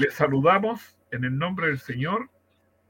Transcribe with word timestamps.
Les 0.00 0.14
saludamos 0.14 0.96
en 1.10 1.24
el 1.24 1.36
nombre 1.36 1.66
del 1.66 1.78
Señor. 1.78 2.30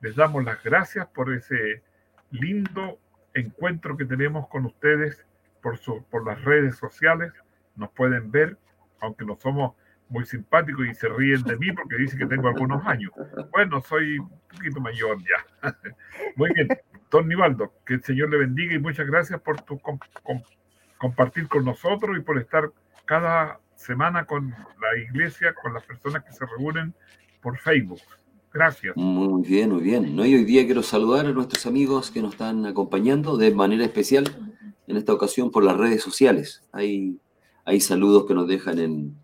Les 0.00 0.14
damos 0.14 0.44
las 0.44 0.62
gracias 0.62 1.08
por 1.08 1.34
ese 1.34 1.82
lindo 2.30 3.00
encuentro 3.34 3.96
que 3.96 4.04
tenemos 4.04 4.46
con 4.46 4.64
ustedes 4.64 5.26
por, 5.60 5.76
por 6.04 6.24
las 6.24 6.40
redes 6.44 6.76
sociales. 6.76 7.32
Nos 7.74 7.90
pueden 7.90 8.30
ver, 8.30 8.56
aunque 9.00 9.24
no 9.24 9.34
somos 9.34 9.74
muy 10.08 10.24
simpáticos 10.24 10.86
y 10.86 10.94
se 10.94 11.08
ríen 11.08 11.42
de 11.42 11.56
mí 11.56 11.72
porque 11.72 11.96
dicen 11.96 12.16
que 12.16 12.26
tengo 12.26 12.46
algunos 12.46 12.86
años. 12.86 13.10
Bueno, 13.50 13.80
soy 13.80 14.20
un 14.20 14.30
poquito 14.48 14.80
mayor 14.80 15.18
ya. 15.18 15.72
Muy 16.36 16.52
bien, 16.54 16.68
don 17.10 17.26
Nivaldo, 17.26 17.72
que 17.84 17.94
el 17.94 18.04
Señor 18.04 18.30
le 18.30 18.36
bendiga 18.36 18.72
y 18.72 18.78
muchas 18.78 19.08
gracias 19.08 19.40
por 19.40 19.60
tu 19.62 19.80
compartir 20.96 21.48
con 21.48 21.64
nosotros 21.64 22.16
y 22.16 22.20
por 22.20 22.38
estar 22.38 22.70
cada 23.04 23.58
semana 23.80 24.26
con 24.26 24.50
la 24.50 24.98
iglesia, 25.02 25.54
con 25.54 25.72
las 25.72 25.84
personas 25.84 26.22
que 26.24 26.32
se 26.32 26.44
reúnen 26.44 26.94
por 27.40 27.58
Facebook. 27.58 28.00
Gracias. 28.52 28.96
Muy 28.96 29.42
bien, 29.42 29.70
muy 29.70 29.80
bien. 29.80 30.14
¿no? 30.14 30.22
hoy 30.22 30.44
día 30.44 30.64
quiero 30.66 30.82
saludar 30.82 31.26
a 31.26 31.32
nuestros 31.32 31.66
amigos 31.66 32.10
que 32.10 32.20
nos 32.20 32.32
están 32.32 32.66
acompañando 32.66 33.36
de 33.36 33.52
manera 33.54 33.84
especial 33.84 34.24
en 34.86 34.96
esta 34.96 35.14
ocasión 35.14 35.50
por 35.50 35.64
las 35.64 35.76
redes 35.76 36.02
sociales. 36.02 36.62
Hay, 36.72 37.18
hay 37.64 37.80
saludos 37.80 38.26
que 38.26 38.34
nos 38.34 38.48
dejan 38.48 38.78
en, 38.78 39.16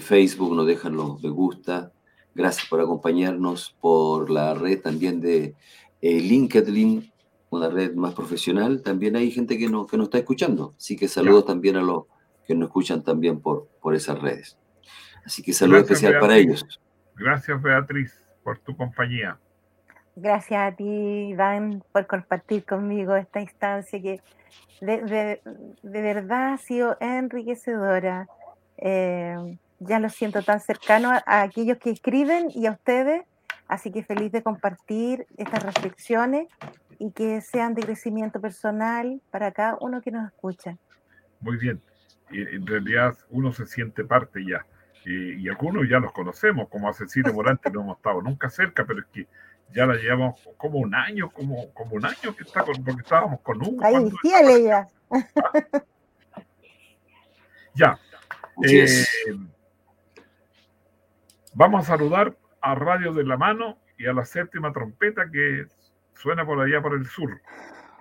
Facebook, 0.00 0.54
nos 0.54 0.66
dejan 0.66 0.96
los 0.96 1.22
me 1.22 1.30
gusta. 1.30 1.92
Gracias 2.34 2.66
por 2.68 2.80
acompañarnos 2.80 3.76
por 3.80 4.30
la 4.30 4.52
red 4.52 4.80
también 4.80 5.20
de 5.20 5.54
eh, 6.02 6.20
LinkedIn, 6.20 7.12
una 7.50 7.68
red 7.68 7.94
más 7.94 8.12
profesional. 8.12 8.82
También 8.82 9.16
hay 9.16 9.30
gente 9.30 9.56
que, 9.56 9.68
no, 9.68 9.86
que 9.86 9.96
nos 9.96 10.06
está 10.06 10.18
escuchando. 10.18 10.74
Así 10.76 10.96
que 10.96 11.08
saludos 11.08 11.46
también 11.46 11.76
a 11.76 11.82
los 11.82 12.04
que 12.46 12.54
nos 12.54 12.68
escuchan 12.68 13.02
también 13.02 13.40
por, 13.40 13.68
por 13.80 13.94
esas 13.94 14.20
redes. 14.20 14.58
Así 15.24 15.42
que 15.42 15.52
saludo 15.52 15.80
especial 15.80 16.18
para 16.20 16.36
ellos. 16.36 16.64
Gracias, 17.16 17.60
Beatriz, 17.60 18.14
por 18.44 18.58
tu 18.58 18.76
compañía. 18.76 19.38
Gracias 20.14 20.72
a 20.72 20.74
ti, 20.74 20.84
Iván, 20.84 21.82
por 21.92 22.06
compartir 22.06 22.64
conmigo 22.64 23.16
esta 23.16 23.40
instancia 23.40 24.00
que 24.00 24.20
de, 24.80 25.40
verdad 25.82 26.52
ha 26.54 26.58
sido 26.58 26.96
enriquecedora. 27.00 28.28
Eh, 28.78 29.58
ya 29.80 29.98
lo 29.98 30.08
siento 30.08 30.42
tan 30.42 30.60
cercano 30.60 31.10
a, 31.10 31.42
aquellos 31.42 31.78
que 31.78 31.90
escriben 31.90 32.48
y 32.54 32.66
a 32.66 32.72
ustedes, 32.72 33.24
así 33.68 33.90
que 33.90 34.04
feliz 34.04 34.32
de 34.32 34.42
compartir 34.42 35.26
estas 35.36 35.64
reflexiones 35.64 36.46
y 36.98 37.10
que 37.10 37.40
sean 37.40 37.74
de 37.74 37.82
crecimiento 37.82 38.40
personal 38.40 39.20
para 39.30 39.50
cada 39.52 39.76
uno 39.80 40.00
que 40.00 40.12
nos 40.12 40.26
escucha. 40.26 40.78
Muy 41.40 41.58
bien 41.58 41.82
en 42.30 42.66
realidad 42.66 43.16
uno 43.30 43.52
se 43.52 43.66
siente 43.66 44.04
parte 44.04 44.44
ya. 44.44 44.66
y 45.04 45.48
algunos 45.48 45.88
ya 45.88 46.00
los 46.00 46.12
conocemos, 46.12 46.68
como 46.68 46.88
a 46.88 46.92
Cecilia 46.92 47.32
Morante 47.32 47.70
no 47.70 47.82
hemos 47.82 47.96
estado 47.98 48.20
nunca 48.22 48.50
cerca, 48.50 48.84
pero 48.84 49.00
es 49.00 49.06
que 49.06 49.26
ya 49.72 49.86
la 49.86 49.94
llevamos 49.94 50.48
como 50.56 50.78
un 50.78 50.94
año, 50.94 51.30
como, 51.30 51.72
como 51.72 51.96
un 51.96 52.06
año 52.06 52.34
que 52.36 52.44
está 52.44 52.64
con, 52.64 52.82
porque 52.84 53.02
estábamos 53.02 53.40
con 53.40 53.60
Hugo. 53.60 53.84
Ahí, 53.84 54.10
fíjale 54.22 54.62
ya. 54.62 54.88
ya. 57.74 57.98
Eh, 58.64 58.86
vamos 61.54 61.82
a 61.82 61.96
saludar 61.96 62.36
a 62.60 62.74
Radio 62.74 63.12
de 63.12 63.24
la 63.24 63.36
Mano 63.36 63.78
y 63.98 64.06
a 64.06 64.12
la 64.12 64.24
séptima 64.24 64.72
trompeta 64.72 65.30
que 65.30 65.66
suena 66.14 66.44
por 66.44 66.60
allá 66.60 66.80
por 66.80 66.94
el 66.94 67.06
sur. 67.06 67.40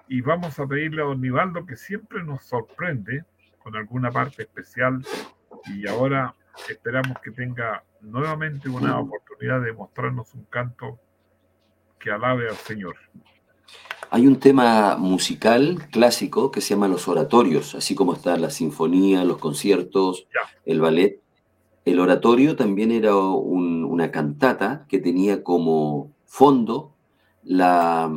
Y 0.08 0.22
vamos 0.22 0.60
a 0.60 0.68
pedirle 0.68 1.02
a 1.02 1.06
don 1.06 1.22
Nivaldo 1.22 1.66
que 1.66 1.76
siempre 1.76 2.24
nos 2.24 2.46
sorprende 2.46 3.26
con 3.66 3.76
alguna 3.76 4.12
parte 4.12 4.44
especial 4.44 5.04
y 5.66 5.88
ahora 5.88 6.36
esperamos 6.70 7.18
que 7.24 7.32
tenga 7.32 7.84
nuevamente 8.00 8.70
una 8.70 9.00
oportunidad 9.00 9.60
de 9.60 9.74
mostrarnos 9.74 10.32
un 10.36 10.44
canto 10.44 11.00
que 11.98 12.12
alabe 12.12 12.48
al 12.48 12.56
Señor. 12.58 12.96
Hay 14.12 14.28
un 14.28 14.40
tema 14.40 14.98
musical 14.98 15.88
clásico 15.92 16.52
que 16.52 16.62
se 16.62 16.76
llama 16.76 16.88
los 16.88 17.08
oratorios, 17.08 17.74
así 17.74 17.96
como 17.96 18.14
está 18.14 18.38
la 18.38 18.52
sinfonía, 18.52 19.24
los 19.24 19.40
conciertos, 19.40 20.28
el 20.64 20.80
ballet. 20.80 21.20
El 21.86 22.00
oratorio 22.00 22.56
también 22.56 22.92
era 22.92 23.16
una 23.16 24.12
cantata 24.12 24.86
que 24.88 25.00
tenía 25.00 25.44
como 25.44 26.12
fondo 26.26 26.94
la, 27.42 28.14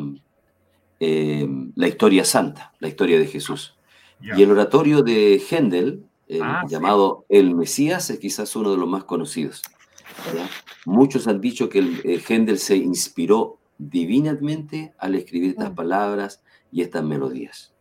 eh, 1.00 1.48
la 1.75 1.88
historia 1.88 2.26
santa, 2.26 2.75
la 2.80 2.88
historia 2.88 3.19
de 3.19 3.26
Jesús. 3.26 3.78
Y 4.21 4.43
el 4.43 4.51
oratorio 4.51 5.03
de 5.03 5.41
Händel, 5.49 6.05
ah, 6.43 6.65
llamado 6.69 7.25
El 7.29 7.55
Mesías, 7.55 8.11
es 8.11 8.19
quizás 8.19 8.55
uno 8.56 8.71
de 8.71 8.77
los 8.77 8.89
más 8.89 9.05
conocidos. 9.05 9.62
Muchos 10.84 11.29
han 11.29 11.41
dicho 11.41 11.69
que 11.69 11.79
el, 11.79 12.01
eh, 12.05 12.21
Händel 12.27 12.59
se 12.59 12.77
inspiró 12.77 13.59
divinamente 13.78 14.95
al 14.99 15.15
escribir 15.15 15.51
estas 15.51 15.73
mm. 15.73 15.75
palabras 15.75 16.43
y 16.73 16.83
estas 16.83 17.05
melodías. 17.05 17.73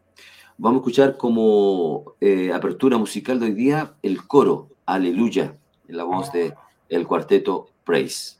Vamos 0.57 0.77
a 0.77 0.81
escuchar 0.81 1.17
como 1.17 2.15
eh, 2.19 2.51
apertura 2.51 2.97
musical 2.97 3.39
de 3.39 3.47
hoy 3.47 3.53
día 3.53 3.93
el 4.01 4.25
coro 4.25 4.69
Aleluya, 4.85 5.57
en 5.87 5.97
la 5.97 6.03
voz 6.03 6.31
de 6.31 6.53
ah. 6.55 6.67
el 6.89 7.05
cuarteto 7.05 7.69
Praise. 7.83 8.37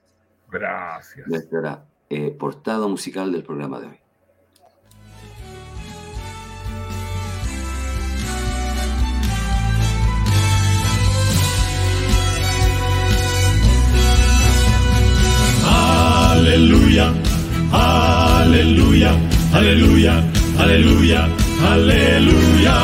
Gracias. 0.49 1.27
Nuestra 1.27 1.85
eh, 2.09 2.31
portada 2.31 2.87
musical 2.87 3.31
del 3.31 3.43
programa 3.43 3.79
de 3.79 3.87
hoy. 3.87 3.99
Aleluya, 16.47 17.07
aleluya, 17.73 19.11
aleluya, 19.53 20.13
aleluya, 20.57 21.21
aleluya, 21.71 22.77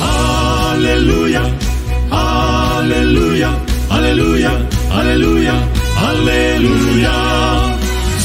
aleluya, 0.00 1.42
aleluya, 2.10 3.50
aleluya, 3.90 4.52
aleluya, 4.90 5.54
aleluya. 6.08 7.16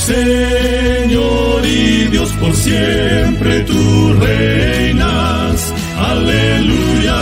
Señor 0.08 1.66
y 1.66 2.06
Dios 2.06 2.30
por 2.40 2.54
siempre 2.56 3.60
tú 3.70 4.14
reinas, 4.14 5.74
aleluya. 6.10 7.20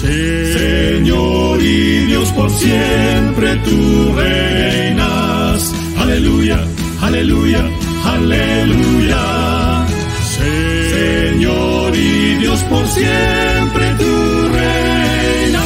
Señor 0.00 1.60
y 1.60 2.06
Dios 2.06 2.28
por 2.32 2.50
siempre 2.50 3.56
tú 3.66 4.14
reinas 4.16 5.29
aleluya, 6.20 6.60
aleluya, 7.00 7.64
aleluya. 8.04 9.86
Señor 10.36 11.96
y 11.96 12.34
Dios 12.34 12.60
por 12.68 12.86
siempre 12.88 13.94
tú 13.98 14.48
reinas. 14.52 15.60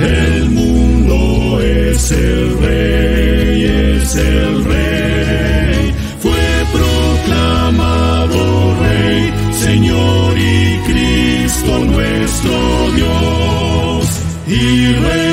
Del 0.00 0.50
mundo 0.50 1.60
es 1.60 2.10
el 2.10 2.58
rey, 2.58 4.00
es 4.00 4.16
el 4.16 4.64
rey. 4.64 5.94
Fue 6.18 6.66
proclamado 6.72 8.74
rey, 8.82 9.32
Señor 9.52 10.36
y 10.36 10.76
Cristo 10.88 11.84
nuestro 11.84 12.90
Dios. 12.96 14.08
Y 14.48 14.92
reinará 14.92 15.25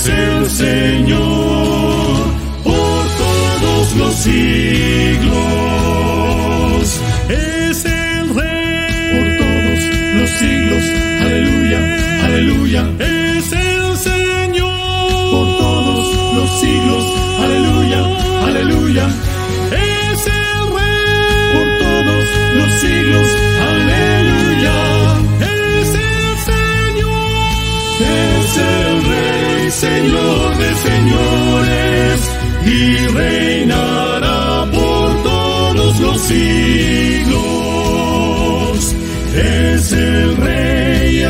es 0.00 0.08
el 0.08 0.50
Señor, 0.50 1.59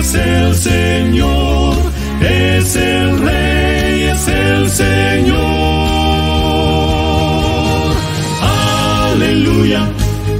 es 0.00 0.14
el 0.14 0.54
Señor, 0.54 1.74
es 2.22 2.74
el 2.76 3.20
Rey, 3.20 4.02
es 4.04 4.28
el 4.28 4.70
Señor. 4.70 5.36
Aleluya, 9.12 9.82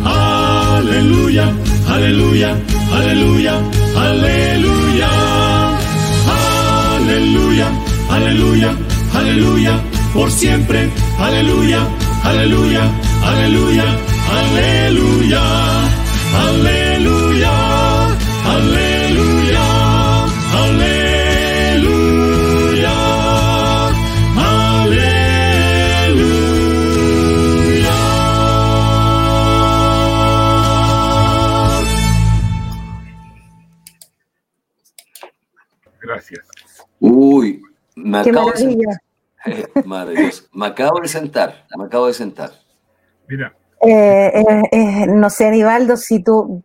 aleluya, 0.03 1.45
aleluya, 1.89 2.57
aleluya, 2.95 3.55
aleluya. 3.97 5.11
Aleluya, 6.97 7.69
aleluya, 8.11 8.71
aleluya, 9.15 9.73
por 10.15 10.31
siempre. 10.31 10.89
Aleluya, 11.19 11.81
aleluya, 12.25 12.83
aleluya, 13.25 13.85
aleluya. 14.41 15.43
Aleluya, 16.33 17.55
aleluya, 18.47 18.90
me 38.21 38.25
Qué 38.25 38.31
acabo 38.31 38.51
de 38.51 38.57
sentar. 38.57 38.77
maravilla. 38.77 38.99
Eh, 39.47 39.67
maravilloso. 39.87 40.45
Me 40.53 40.67
acabo 40.67 41.01
de 41.01 41.09
sentar, 41.09 41.65
me 41.79 41.85
acabo 41.85 42.07
de 42.09 42.13
sentar. 42.13 42.51
Mira, 43.27 43.55
Eh, 43.81 44.33
eh, 44.35 44.63
eh, 44.71 45.07
no 45.07 45.31
sé, 45.31 45.47
Aníbaldo, 45.49 45.97
si 45.97 46.23
tú 46.23 46.63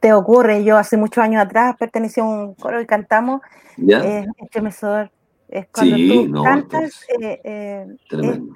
te 0.00 0.12
ocurre, 0.12 0.64
yo 0.64 0.76
hace 0.76 0.96
muchos 0.96 1.22
años 1.22 1.40
atrás 1.44 1.76
pertenecí 1.78 2.18
a 2.20 2.24
un 2.24 2.54
coro 2.56 2.80
y 2.80 2.86
cantamos, 2.86 3.42
¿Ya? 3.76 3.98
es 4.04 4.26
estremecedor. 4.42 5.12
Es 5.48 5.68
cuando 5.72 5.94
Sí, 5.96 6.08
tú 6.08 6.28
no, 6.28 6.42
cantas, 6.42 7.04
entonces, 7.08 7.20
eh, 7.22 7.40
eh, 7.44 7.86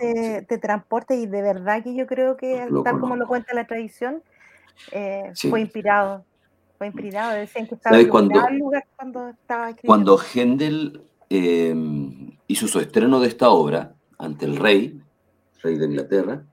este, 0.01 0.43
te 0.49 0.59
transporta 0.59 1.15
y 1.15 1.27
de 1.27 1.41
verdad 1.43 1.85
que 1.85 1.95
yo 1.95 2.09
creo 2.09 2.37
que, 2.37 2.67
Loco, 2.69 2.83
tal 2.83 2.99
como 2.99 3.15
lo 3.15 3.29
cuenta 3.29 3.55
la 3.55 3.65
tradición, 3.69 4.25
eh, 4.91 5.31
Sí. 5.35 5.49
fue 5.49 5.61
inspirado. 5.61 6.25
Fue 6.79 6.89
inspirado. 6.89 7.35
Decían 7.35 7.69
que 7.69 7.77
estaba 7.77 7.95
¿Sabes 7.95 8.09
cuando- 8.09 8.33
iluminado 8.33 8.49
el 8.53 8.59
lugar 8.59 8.85
cuando 8.97 9.29
estaba 9.29 9.71
escribiendo. 9.71 10.17
Cuando 10.17 10.19
Händel 10.35 11.03
eh, 11.33 11.73
hizo 12.51 12.67
su 12.67 12.81
estreno 12.81 13.21
de 13.21 13.29
esta 13.29 13.51
obra 13.51 13.95
ante 14.19 14.45
el 14.45 14.57
rey, 14.57 15.01
rey 15.63 15.79
de 15.79 15.87
Inglaterra, 15.87 16.45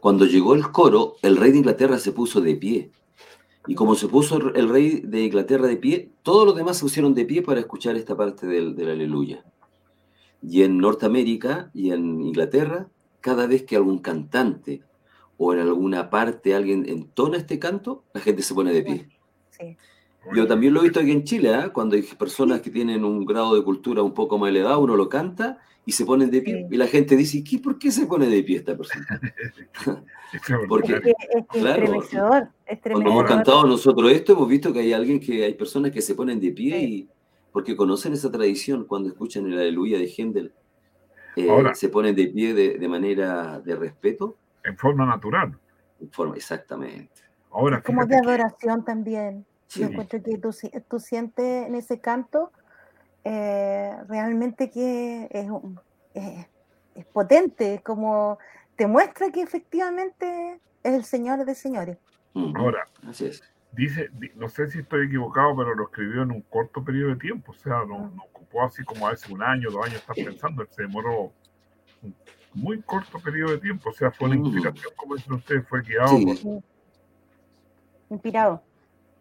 cuando 0.00 0.24
llegó 0.24 0.54
el 0.54 0.70
coro, 0.70 1.16
el 1.20 1.36
rey 1.36 1.52
de 1.52 1.58
Inglaterra 1.58 1.98
se 1.98 2.12
puso 2.12 2.40
de 2.40 2.54
pie. 2.54 2.90
Y 3.66 3.74
como 3.74 3.94
se 3.94 4.08
puso 4.08 4.38
el 4.54 4.68
rey 4.70 5.00
de 5.04 5.24
Inglaterra 5.24 5.66
de 5.66 5.76
pie, 5.76 6.12
todos 6.22 6.46
los 6.46 6.56
demás 6.56 6.78
se 6.78 6.84
pusieron 6.84 7.12
de 7.14 7.26
pie 7.26 7.42
para 7.42 7.60
escuchar 7.60 7.96
esta 7.96 8.16
parte 8.16 8.46
del, 8.46 8.74
del 8.74 8.90
aleluya. 8.90 9.44
Y 10.40 10.62
en 10.62 10.78
Norteamérica 10.78 11.70
y 11.74 11.90
en 11.90 12.22
Inglaterra, 12.22 12.88
cada 13.20 13.46
vez 13.46 13.64
que 13.64 13.76
algún 13.76 13.98
cantante 13.98 14.82
o 15.36 15.52
en 15.52 15.58
alguna 15.58 16.08
parte 16.08 16.54
alguien 16.54 16.88
entona 16.88 17.36
este 17.36 17.58
canto, 17.58 18.04
la 18.14 18.22
gente 18.22 18.42
se 18.42 18.54
pone 18.54 18.72
de 18.72 18.82
pie. 18.82 19.08
Sí. 19.50 19.76
Yo 20.34 20.46
también 20.46 20.74
lo 20.74 20.80
he 20.80 20.84
visto 20.84 21.00
aquí 21.00 21.12
en 21.12 21.24
Chile, 21.24 21.54
¿ah? 21.54 21.70
cuando 21.72 21.96
hay 21.96 22.02
personas 22.02 22.60
que 22.60 22.70
tienen 22.70 23.04
un 23.04 23.24
grado 23.24 23.54
de 23.54 23.62
cultura 23.64 24.02
un 24.02 24.12
poco 24.12 24.36
más 24.38 24.50
elevado, 24.50 24.80
uno 24.80 24.94
lo 24.96 25.08
canta 25.08 25.58
y 25.86 25.92
se 25.92 26.04
ponen 26.04 26.30
de 26.30 26.42
pie. 26.42 26.54
Sí. 26.68 26.74
Y 26.74 26.76
la 26.76 26.86
gente 26.86 27.16
dice, 27.16 27.42
¿qué, 27.42 27.58
¿por 27.58 27.78
qué 27.78 27.90
se 27.90 28.04
pone 28.06 28.26
de 28.26 28.42
pie 28.42 28.58
esta 28.58 28.76
persona? 28.76 29.06
Porque- 30.68 30.94
Es 30.94 31.00
que, 31.00 31.10
es 31.10 31.46
que 31.50 31.60
Claro. 31.60 31.76
es 31.84 31.88
estremecedor. 31.90 32.48
Es 32.66 32.78
Cuando 32.80 33.00
hemos 33.10 33.22
estremecedor. 33.22 33.26
cantado 33.26 33.66
nosotros 33.66 34.12
esto, 34.12 34.32
hemos 34.34 34.48
visto 34.48 34.72
que 34.72 34.80
hay 34.80 34.92
alguien 34.92 35.18
que 35.20 35.44
hay 35.44 35.54
personas 35.54 35.90
que 35.92 36.02
se 36.02 36.14
ponen 36.14 36.40
de 36.40 36.50
pie 36.52 36.78
Sí. 36.78 36.84
y 36.86 37.08
porque 37.52 37.74
conocen 37.76 38.12
esa 38.12 38.30
tradición 38.30 38.84
cuando 38.84 39.08
escuchan 39.08 39.46
el 39.46 39.54
aleluya 39.58 39.98
de 39.98 40.12
Händel, 40.14 40.52
eh, 41.36 41.48
Ahora. 41.48 41.74
se 41.74 41.88
ponen 41.88 42.14
de 42.14 42.26
pie 42.28 42.52
de, 42.52 42.78
de 42.78 42.88
manera 42.88 43.60
de 43.60 43.74
respeto. 43.76 44.36
en 44.64 44.76
forma 44.76 45.06
natural. 45.06 45.56
en 46.00 46.10
forma- 46.10 46.36
exactamente. 46.36 47.22
Ahora, 47.50 47.80
como 47.82 48.02
de 48.02 48.08
fíjate 48.08 48.22
que- 48.26 48.28
adoración 48.30 48.84
también. 48.84 49.46
Sí. 49.68 49.80
Yo 49.80 49.86
encuentro 49.86 50.22
que 50.22 50.38
tú, 50.38 50.52
si- 50.52 50.70
tú 50.88 50.98
sientes 50.98 51.66
en 51.66 51.74
ese 51.74 52.00
canto 52.00 52.50
eh, 53.24 53.94
realmente 54.08 54.70
que 54.70 55.28
es, 55.30 55.48
un- 55.50 55.78
es, 56.14 56.46
es 56.94 57.04
potente, 57.06 57.74
es 57.74 57.82
como 57.82 58.38
te 58.76 58.86
muestra 58.86 59.30
que 59.30 59.42
efectivamente 59.42 60.60
es 60.82 60.94
el 60.94 61.04
Señor 61.04 61.44
de 61.44 61.54
señores. 61.54 61.98
Ahora, 62.54 62.86
Así 63.06 63.26
es. 63.26 63.42
dice, 63.72 64.08
di- 64.12 64.30
no 64.36 64.48
sé 64.48 64.68
si 64.68 64.78
estoy 64.78 65.06
equivocado, 65.06 65.54
pero 65.56 65.74
lo 65.74 65.84
escribió 65.84 66.22
en 66.22 66.30
un 66.30 66.42
corto 66.42 66.82
periodo 66.84 67.10
de 67.10 67.16
tiempo, 67.16 67.50
o 67.52 67.54
sea, 67.54 67.84
no, 67.86 68.10
no 68.10 68.22
ocupó 68.32 68.62
así 68.62 68.84
como 68.84 69.06
hace 69.08 69.30
un 69.32 69.42
año, 69.42 69.70
dos 69.70 69.84
años, 69.84 69.96
estás 70.00 70.16
pensando, 70.16 70.62
él 70.62 70.68
se 70.70 70.82
demoró 70.82 71.32
un 72.02 72.14
muy 72.54 72.80
corto 72.82 73.18
periodo 73.18 73.50
de 73.52 73.58
tiempo, 73.58 73.90
o 73.90 73.92
sea, 73.92 74.10
fue 74.12 74.28
una 74.28 74.36
inspiración, 74.36 74.92
como 74.96 75.16
dicen 75.16 75.32
ustedes, 75.34 75.66
fue 75.68 75.82
guiado 75.82 76.16
Sí. 76.16 76.24
por... 76.42 76.62
Inspirado. 78.10 78.62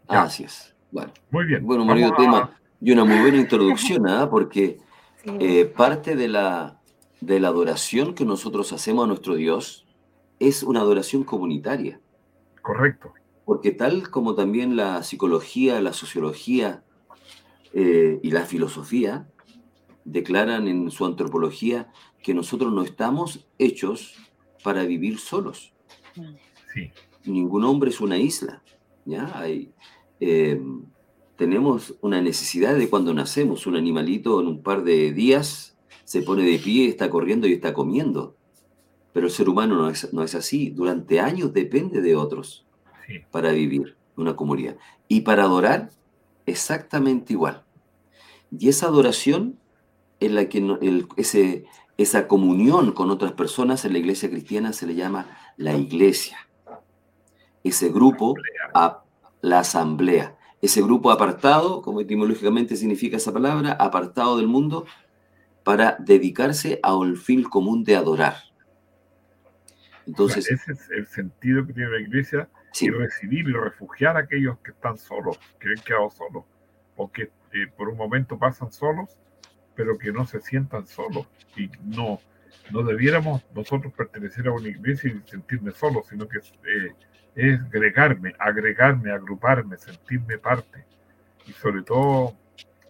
Ya. 0.10 0.24
Así 0.24 0.44
es. 0.44 0.74
Bueno, 0.92 1.12
Muy 1.32 1.46
bien. 1.46 1.66
bueno, 1.66 1.84
a- 1.92 2.16
tema 2.16 2.60
y 2.80 2.92
una 2.92 3.04
muy 3.04 3.20
buena 3.20 3.38
introducción, 3.38 4.08
¿ah? 4.08 4.30
porque 4.30 4.78
Sí. 5.26 5.32
Eh, 5.42 5.66
parte 5.66 6.16
de 6.16 6.30
la, 6.30 6.80
de 7.20 7.40
la 7.42 7.50
adoración 7.50 8.14
que 8.14 8.24
nosotros 8.24 8.72
hacemos 8.72 9.04
a 9.04 9.08
nuestro 9.08 9.36
Dios 9.36 9.86
es 10.40 10.64
una 10.64 10.80
adoración 10.80 11.26
comunitaria, 11.26 12.00
Correcto. 12.62 13.12
porque 13.44 13.72
tal 13.72 14.10
como 14.10 14.36
también 14.36 14.78
la 14.78 15.04
psicología, 15.04 15.82
la 15.82 15.92
sociología 15.92 16.84
eh, 17.74 18.20
y 18.24 18.32
la 18.32 18.44
filosofía 18.46 19.28
declaran 20.06 20.70
en 20.70 20.92
su 20.92 21.06
antropología 21.06 21.92
que 22.24 22.34
nosotros 22.34 22.72
no 22.72 22.84
estamos 22.84 23.46
hechos 23.58 24.16
para 24.64 24.84
vivir 24.84 25.20
solos. 25.20 25.74
Sí. 26.74 26.92
Ningún 27.26 27.66
hombre 27.66 27.90
es 27.90 28.00
una 28.00 28.18
isla. 28.18 28.62
¿ya? 29.04 29.30
Hay, 29.38 29.74
eh, 30.20 30.62
tenemos 31.36 31.96
una 32.02 32.22
necesidad 32.22 32.76
de 32.76 32.90
cuando 32.90 33.14
nacemos, 33.14 33.68
un 33.68 33.76
animalito 33.76 34.42
en 34.42 34.48
un 34.48 34.62
par 34.64 34.84
de 34.84 35.12
días 35.14 35.78
se 36.04 36.22
pone 36.22 36.44
de 36.44 36.58
pie, 36.58 36.88
está 36.88 37.10
corriendo 37.10 37.48
y 37.48 37.54
está 37.54 37.74
comiendo. 37.74 38.36
Pero 39.14 39.28
el 39.28 39.32
ser 39.32 39.50
humano 39.50 39.76
no 39.76 39.90
es, 39.90 40.14
no 40.14 40.24
es 40.24 40.36
así. 40.36 40.70
Durante 40.70 41.20
años 41.20 41.54
depende 41.54 42.02
de 42.02 42.16
otros 42.16 42.66
Sí. 43.08 43.20
para 43.32 43.52
vivir 43.52 43.96
una 44.16 44.36
comunidad. 44.36 44.78
Y 45.08 45.22
para 45.22 45.44
adorar, 45.44 45.90
exactamente 46.46 47.34
igual. 47.34 47.64
Y 48.58 48.70
esa 48.70 48.88
adoración 48.88 49.60
en 50.20 50.36
la 50.36 50.50
que 50.50 50.58
el- 50.60 51.08
ese, 51.18 51.66
esa 51.98 52.28
comunión 52.28 52.92
con 52.94 53.10
otras 53.12 53.34
personas 53.34 53.86
en 53.86 53.94
la 53.94 54.00
iglesia 54.00 54.30
cristiana 54.30 54.74
se 54.74 54.88
le 54.88 54.96
llama 54.96 55.38
la 55.58 55.76
iglesia. 55.76 56.38
Ese 57.64 57.90
grupo, 57.90 58.36
a, 58.74 59.04
la 59.42 59.60
asamblea. 59.60 60.38
Ese 60.62 60.82
grupo 60.82 61.12
apartado, 61.12 61.82
como 61.82 62.02
etimológicamente 62.02 62.76
significa 62.76 63.18
esa 63.18 63.32
palabra, 63.32 63.74
apartado 63.74 64.38
del 64.38 64.48
mundo, 64.48 64.86
para 65.64 65.98
dedicarse 66.00 66.80
a 66.82 66.96
un 66.96 67.16
fin 67.16 67.44
común 67.44 67.84
de 67.84 67.96
adorar. 67.96 68.36
Entonces, 70.08 70.46
O 70.46 70.48
sea, 70.48 70.56
ese 70.56 70.72
es 70.72 70.90
el 70.90 71.08
sentido 71.08 71.68
que 71.68 71.74
tiene 71.74 71.92
la 71.92 72.00
iglesia 72.00 72.50
sí, 72.72 72.86
y 72.86 72.90
recibir 72.90 73.48
y 73.48 73.52
refugiar 73.52 74.16
a 74.16 74.22
aquellos 74.22 74.58
que 74.60 74.72
están 74.72 74.98
solos, 74.98 75.38
que 75.60 75.68
han 75.68 75.84
quedado 75.84 76.10
solos, 76.10 76.46
o 76.96 77.12
que 77.12 77.24
eh, 77.24 77.68
por 77.76 77.90
un 77.90 77.98
momento 77.98 78.38
pasan 78.38 78.72
solos, 78.72 79.18
pero 79.76 79.98
que 79.98 80.12
no 80.12 80.26
se 80.26 80.40
sientan 80.40 80.88
solos. 80.88 81.28
Y 81.56 81.70
no, 81.84 82.20
no 82.72 82.84
debiéramos 82.84 83.44
nosotros 83.54 83.94
pertenecer 83.94 84.48
a 84.48 84.54
una 84.54 84.70
iglesia 84.70 85.12
y 85.12 85.30
sentirme 85.30 85.72
solo, 85.72 86.02
sino 86.10 86.28
que 86.28 86.38
eh, 86.38 86.94
es 87.38 87.62
agregarme, 87.62 88.34
agregarme, 88.40 89.12
agruparme, 89.12 89.78
sentirme 89.78 90.40
parte. 90.40 90.84
Y 91.46 91.52
sobre 91.54 91.84
todo 91.84 92.36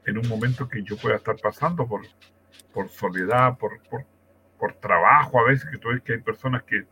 en 0.05 0.17
un 0.17 0.27
momento 0.29 0.69
que 0.69 0.81
yo 0.83 0.95
pueda 0.95 1.17
estar 1.17 1.35
pasando 1.43 1.85
por, 1.85 2.01
por 2.73 2.87
soledad, 2.87 3.57
por, 3.57 3.77
por, 3.89 4.05
por 4.57 4.73
trabajo, 4.75 5.41
a 5.41 5.43
veces 5.43 5.69
que 5.69 5.77
tú 5.77 5.89
ves 5.89 6.01
que 6.01 6.13
hay 6.13 6.19
personas 6.19 6.63
que 6.63 6.85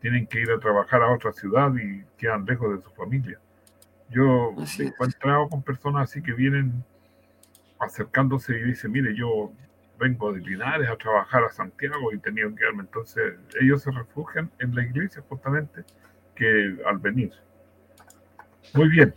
tienen 0.00 0.24
que 0.28 0.40
ir 0.40 0.50
a 0.52 0.60
trabajar 0.60 1.02
a 1.02 1.12
otra 1.12 1.32
ciudad 1.32 1.72
y 1.74 2.04
quedan 2.16 2.46
lejos 2.46 2.76
de 2.76 2.82
su 2.82 2.90
familia. 2.90 3.40
Yo 4.08 4.54
Así 4.62 4.84
he 4.84 4.86
encontrado 4.86 5.48
con 5.48 5.62
personas 5.62 6.08
así 6.08 6.22
que 6.22 6.32
vienen 6.32 6.84
acercándose 7.80 8.56
y 8.56 8.62
dicen, 8.62 8.92
mire, 8.92 9.16
yo 9.16 9.52
vengo 9.98 10.32
de 10.32 10.40
Linares 10.40 10.88
a 10.88 10.96
trabajar 10.96 11.42
a 11.42 11.50
Santiago 11.50 12.12
y 12.12 12.18
tenía 12.18 12.46
que 12.48 12.54
quedarme. 12.54 12.82
Entonces, 12.82 13.34
ellos 13.60 13.82
se 13.82 13.90
refugian 13.90 14.48
en 14.60 14.76
la 14.76 14.84
iglesia 14.84 15.22
justamente 15.28 15.84
que 16.40 16.76
al 16.86 16.98
venir. 16.98 17.32
Muy 18.72 18.88
bien. 18.88 19.12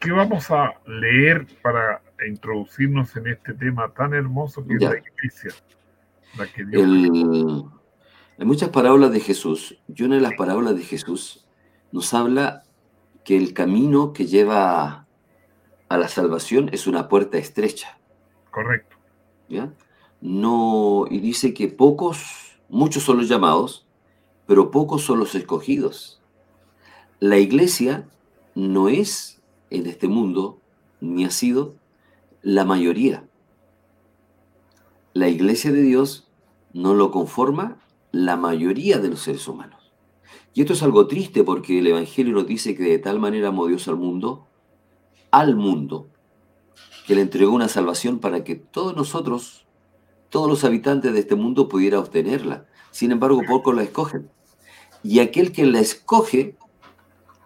¿Qué 0.00 0.10
vamos 0.10 0.50
a 0.50 0.74
leer 0.84 1.46
para 1.62 2.02
introducirnos 2.26 3.16
en 3.16 3.28
este 3.28 3.54
tema 3.54 3.88
tan 3.94 4.12
hermoso 4.14 4.66
que 4.66 4.74
es 4.74 4.82
la 4.82 4.98
iglesia? 4.98 5.52
hay 8.36 8.44
muchas 8.44 8.70
parábolas 8.70 9.12
de 9.12 9.20
Jesús 9.20 9.78
y 9.86 10.02
una 10.02 10.16
de 10.16 10.22
las 10.22 10.34
parábolas 10.34 10.74
de 10.76 10.82
Jesús 10.82 11.46
nos 11.92 12.12
habla 12.12 12.64
que 13.24 13.36
el 13.36 13.54
camino 13.54 14.12
que 14.12 14.26
lleva 14.26 15.06
a 15.88 15.96
la 15.96 16.08
salvación 16.08 16.68
es 16.72 16.88
una 16.88 17.08
puerta 17.08 17.38
estrecha. 17.38 17.96
Correcto. 18.50 18.96
¿Ya? 19.48 19.72
No, 20.20 21.06
y 21.08 21.20
dice 21.20 21.54
que 21.54 21.68
pocos, 21.68 22.58
muchos 22.68 23.04
son 23.04 23.18
los 23.18 23.28
llamados, 23.28 23.86
pero 24.46 24.72
pocos 24.72 25.02
son 25.02 25.20
los 25.20 25.36
escogidos. 25.36 26.20
La 27.20 27.38
iglesia 27.38 28.08
no 28.54 28.88
es 28.88 29.40
en 29.70 29.86
este 29.86 30.08
mundo, 30.08 30.60
ni 31.00 31.24
ha 31.24 31.30
sido 31.30 31.76
la 32.42 32.64
mayoría. 32.64 33.28
La 35.12 35.28
iglesia 35.28 35.72
de 35.72 35.82
Dios 35.82 36.28
no 36.72 36.94
lo 36.94 37.10
conforma 37.10 37.78
la 38.10 38.36
mayoría 38.36 38.98
de 38.98 39.08
los 39.08 39.20
seres 39.20 39.46
humanos. 39.48 39.92
Y 40.54 40.60
esto 40.60 40.72
es 40.72 40.82
algo 40.82 41.06
triste 41.06 41.44
porque 41.44 41.78
el 41.78 41.86
Evangelio 41.86 42.34
nos 42.34 42.46
dice 42.46 42.76
que 42.76 42.84
de 42.84 42.98
tal 42.98 43.18
manera 43.18 43.48
amó 43.48 43.66
Dios 43.66 43.88
al 43.88 43.96
mundo, 43.96 44.46
al 45.30 45.56
mundo, 45.56 46.08
que 47.06 47.14
le 47.14 47.22
entregó 47.22 47.52
una 47.52 47.68
salvación 47.68 48.18
para 48.18 48.44
que 48.44 48.54
todos 48.54 48.94
nosotros, 48.96 49.66
todos 50.30 50.48
los 50.48 50.64
habitantes 50.64 51.12
de 51.12 51.20
este 51.20 51.34
mundo 51.34 51.68
pudieran 51.68 52.00
obtenerla. 52.00 52.66
Sin 52.90 53.10
embargo, 53.10 53.42
pocos 53.48 53.74
la 53.74 53.82
escogen. 53.82 54.30
Y 55.02 55.18
aquel 55.18 55.52
que 55.52 55.66
la 55.66 55.80
escoge, 55.80 56.56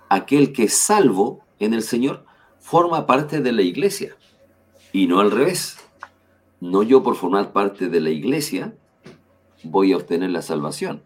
aquel 0.09 0.53
que 0.53 0.65
es 0.65 0.75
salvo 0.75 1.45
en 1.59 1.75
el 1.75 1.83
Señor, 1.83 2.25
forma 2.61 3.07
parte 3.07 3.41
de 3.41 3.53
la 3.53 3.63
iglesia. 3.63 4.17
Y 4.93 5.07
no 5.07 5.21
al 5.21 5.31
revés. 5.31 5.79
No 6.61 6.83
yo 6.83 7.03
por 7.03 7.17
formar 7.17 7.53
parte 7.53 7.89
de 7.89 8.01
la 8.01 8.11
iglesia 8.11 8.75
voy 9.63 9.93
a 9.93 9.97
obtener 9.97 10.31
la 10.31 10.43
salvación. 10.43 11.03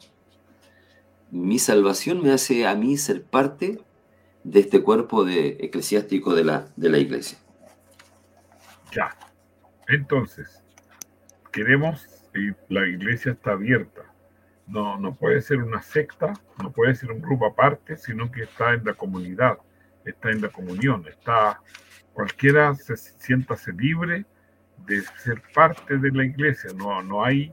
Mi 1.31 1.59
salvación 1.59 2.23
me 2.23 2.33
hace 2.33 2.67
a 2.67 2.75
mí 2.75 2.97
ser 2.97 3.25
parte 3.25 3.81
de 4.45 4.61
este 4.61 4.83
cuerpo 4.83 5.25
de, 5.25 5.59
eclesiástico 5.61 6.35
de 6.35 6.45
la, 6.45 6.69
de 6.77 6.91
la 6.91 6.99
iglesia. 6.99 7.39
Ya. 8.93 9.17
Entonces, 9.89 10.63
queremos 11.51 12.07
y 12.35 12.51
la 12.73 12.87
iglesia 12.87 13.33
está 13.33 13.53
abierta. 13.53 14.12
No, 14.67 14.99
no 14.99 15.15
puede 15.15 15.41
ser 15.43 15.59
una 15.63 15.83
secta, 15.83 16.33
no 16.63 16.71
puede 16.71 16.95
ser 16.95 17.11
un 17.11 17.21
grupo 17.21 17.47
aparte, 17.47 17.97
sino 17.97 18.31
que 18.31 18.45
está 18.45 18.73
en 18.73 18.85
la 18.85 18.95
comunidad, 18.95 19.59
está 20.05 20.31
en 20.31 20.41
la 20.41 20.49
comunión, 20.49 21.05
está 21.09 21.61
cualquiera 22.13 22.75
se 22.75 22.97
siéntase 22.97 23.73
libre 23.73 24.27
de 24.87 25.01
ser 25.19 25.43
parte 25.55 25.97
de 25.99 26.11
la 26.11 26.25
iglesia, 26.25 26.71
no, 26.77 27.03
no 27.03 27.25
hay 27.25 27.53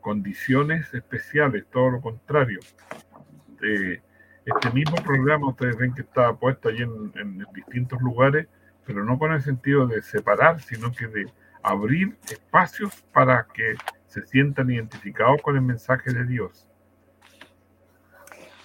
condiciones 0.00 0.92
especiales, 0.92 1.64
todo 1.70 1.90
lo 1.90 2.00
contrario. 2.00 2.60
Eh, 3.62 4.02
este 4.44 4.70
mismo 4.72 4.96
programa 4.96 5.48
ustedes 5.48 5.76
ven 5.78 5.94
que 5.94 6.02
está 6.02 6.34
puesto 6.34 6.68
allí 6.68 6.82
en, 6.82 7.46
distintos 7.54 8.00
lugares, 8.02 8.46
pero 8.84 9.04
no 9.04 9.18
con 9.18 9.32
el 9.32 9.40
sentido 9.40 9.86
de 9.86 10.02
separar, 10.02 10.60
sino 10.60 10.92
que 10.92 11.06
de 11.06 11.32
abrir 11.62 12.18
espacios 12.30 13.02
para 13.12 13.46
que 13.54 13.74
se 14.14 14.24
sientan 14.28 14.70
identificados 14.70 15.42
con 15.42 15.56
el 15.56 15.62
mensaje 15.62 16.12
de 16.12 16.24
Dios. 16.24 16.68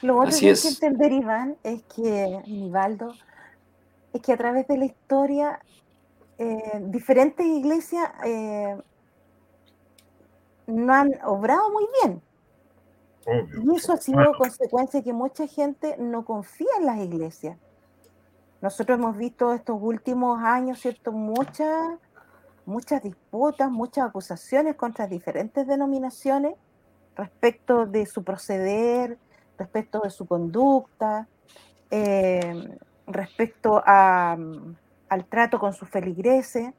Lo 0.04 0.18
otro 0.18 0.38
que 0.40 0.50
hay 0.50 0.56
que 0.56 0.68
entender, 0.68 1.12
Iván, 1.12 1.58
es 1.64 1.82
que, 1.84 2.42
Nivaldo, 2.46 3.14
es 4.14 4.22
que 4.22 4.32
a 4.32 4.38
través 4.38 4.68
de 4.68 4.78
la 4.78 4.86
historia, 4.86 5.60
eh, 6.38 6.80
diferentes 6.86 7.46
iglesias 7.46 8.10
eh, 8.24 8.78
no 10.68 10.94
han 10.94 11.10
obrado 11.26 11.72
muy 11.72 11.86
bien. 12.02 12.22
Y 13.64 13.76
eso 13.76 13.94
ha 13.94 13.98
sido 13.98 14.34
consecuencia 14.38 15.00
de 15.00 15.04
que 15.04 15.14
mucha 15.14 15.48
gente 15.48 15.96
no 15.98 16.26
confía 16.26 16.70
en 16.80 16.86
las 16.86 16.98
iglesias. 17.00 17.58
Nosotros 18.62 18.98
hemos 18.98 19.18
visto 19.18 19.54
estos 19.54 19.78
últimos 19.80 20.42
años, 20.42 20.80
¿cierto? 20.80 21.12
Muchas, 21.12 22.00
muchas 22.70 23.04
disputas, 23.04 23.70
muchas 23.70 24.08
acusaciones 24.08 24.76
contra 24.76 25.08
diferentes 25.08 25.68
denominaciones 25.68 26.56
respecto 27.16 27.86
de 27.86 28.06
su 28.06 28.24
proceder, 28.24 29.18
respecto 29.58 30.00
de 30.00 30.10
su 30.10 30.26
conducta, 30.26 31.28
eh, 31.92 32.78
respecto 33.08 33.82
a, 33.86 34.38
al 35.10 35.26
trato 35.26 35.60
con 35.60 35.74
sus 35.74 35.90
feligreses. 35.90 36.74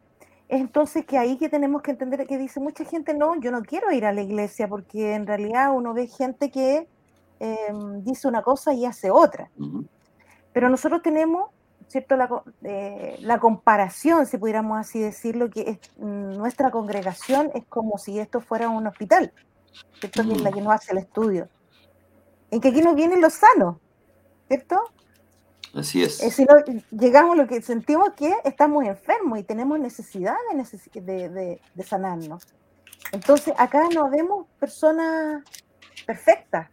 Entonces 0.48 1.04
que 1.04 1.18
ahí 1.18 1.36
que 1.36 1.48
tenemos 1.48 1.82
que 1.82 1.92
entender 1.92 2.26
que 2.26 2.38
dice 2.38 2.58
mucha 2.58 2.84
gente, 2.84 3.14
no, 3.14 3.38
yo 3.40 3.52
no 3.52 3.62
quiero 3.62 3.92
ir 3.92 4.04
a 4.04 4.12
la 4.12 4.22
iglesia 4.22 4.66
porque 4.66 5.14
en 5.14 5.26
realidad 5.26 5.72
uno 5.72 5.94
ve 5.94 6.06
gente 6.06 6.50
que 6.50 6.88
em, 7.38 8.02
dice 8.02 8.26
una 8.26 8.42
cosa 8.42 8.72
y 8.72 8.84
hace 8.84 9.10
otra. 9.10 9.50
Pero 10.52 10.68
nosotros 10.68 11.02
tenemos, 11.02 11.50
¿cierto? 11.90 12.16
La, 12.16 12.42
eh, 12.62 13.18
la, 13.20 13.38
comparación, 13.40 14.24
si 14.24 14.38
pudiéramos 14.38 14.78
así 14.78 15.00
decirlo, 15.00 15.50
que 15.50 15.80
mm, 15.98 16.36
nuestra 16.36 16.70
congregación 16.70 17.50
es 17.52 17.64
como 17.66 17.98
si 17.98 18.20
esto 18.20 18.40
fuera 18.40 18.68
un 18.68 18.86
hospital, 18.86 19.32
¿cierto? 19.98 20.22
Que 20.22 20.32
es 20.32 20.40
la 20.40 20.52
que 20.52 20.60
nos 20.60 20.72
hace 20.72 20.92
el 20.92 20.98
estudio. 20.98 21.48
En 22.52 22.60
que 22.60 22.68
aquí 22.68 22.80
nos 22.80 22.94
vienen 22.94 23.20
los 23.20 23.34
sanos, 23.34 23.76
¿cierto? 24.46 24.80
Así 25.74 26.02
es. 26.02 26.18
si 26.18 26.44
no, 26.44 26.54
llegamos 26.90 27.32
a 27.32 27.42
lo 27.42 27.48
que 27.48 27.60
sentimos 27.60 28.10
que 28.14 28.32
estamos 28.44 28.84
enfermos 28.84 29.38
y 29.38 29.42
tenemos 29.42 29.78
necesidad 29.78 30.36
de, 30.94 31.60
de, 31.74 31.84
sanarnos. 31.84 32.46
Entonces, 33.12 33.52
acá 33.56 33.88
no 33.92 34.08
vemos 34.10 34.46
personas 34.60 35.42
perfectas, 36.06 36.68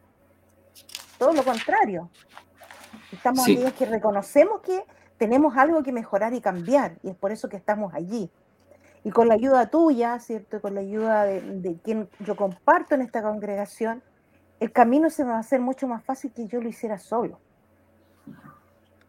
todo 1.17 1.33
lo 1.33 1.43
contrario. 1.43 2.09
Estamos 3.11 3.43
aquí 3.43 3.63
es 3.63 3.73
que 3.73 3.85
reconocemos 3.85 4.61
que 4.61 4.83
tenemos 5.17 5.57
algo 5.57 5.83
que 5.83 5.91
mejorar 5.91 6.33
y 6.33 6.41
cambiar, 6.41 6.97
y 7.03 7.09
es 7.09 7.15
por 7.15 7.31
eso 7.31 7.49
que 7.49 7.57
estamos 7.57 7.93
allí. 7.93 8.29
Y 9.03 9.11
con 9.11 9.27
la 9.27 9.35
ayuda 9.35 9.67
tuya, 9.67 10.19
¿cierto? 10.19 10.61
Con 10.61 10.75
la 10.75 10.81
ayuda 10.81 11.23
de, 11.23 11.41
de 11.41 11.77
quien 11.77 12.09
yo 12.19 12.35
comparto 12.35 12.95
en 12.95 13.01
esta 13.01 13.21
congregación, 13.21 14.03
el 14.59 14.71
camino 14.71 15.09
se 15.09 15.23
me 15.23 15.31
va 15.31 15.37
a 15.37 15.41
hacer 15.41 15.61
mucho 15.61 15.87
más 15.87 16.03
fácil 16.03 16.31
que 16.33 16.47
yo 16.47 16.61
lo 16.61 16.67
hiciera 16.67 16.97
solo 16.97 17.39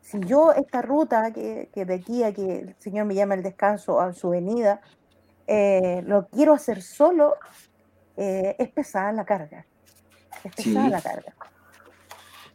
si 0.09 0.19
yo 0.21 0.53
esta 0.53 0.81
ruta 0.81 1.31
que, 1.35 1.69
de 1.75 1.95
aquí 1.95 2.23
a 2.23 2.33
que 2.33 2.61
el 2.61 2.75
Señor 2.79 3.05
me 3.05 3.15
llame 3.15 3.35
al 3.35 3.43
descanso 3.43 4.01
a 4.01 4.15
su 4.15 4.31
venida, 4.31 4.81
eh, 5.47 6.03
lo 6.07 6.29
quiero 6.29 6.55
hacer 6.55 6.81
solo, 6.81 7.35
eh, 8.17 8.57
es 8.59 8.71
pesada 8.71 9.13
la 9.13 9.27
carga. 9.27 9.67
Es 10.45 10.55
pesada 10.55 10.89
la 10.89 11.03
carga. 11.03 11.35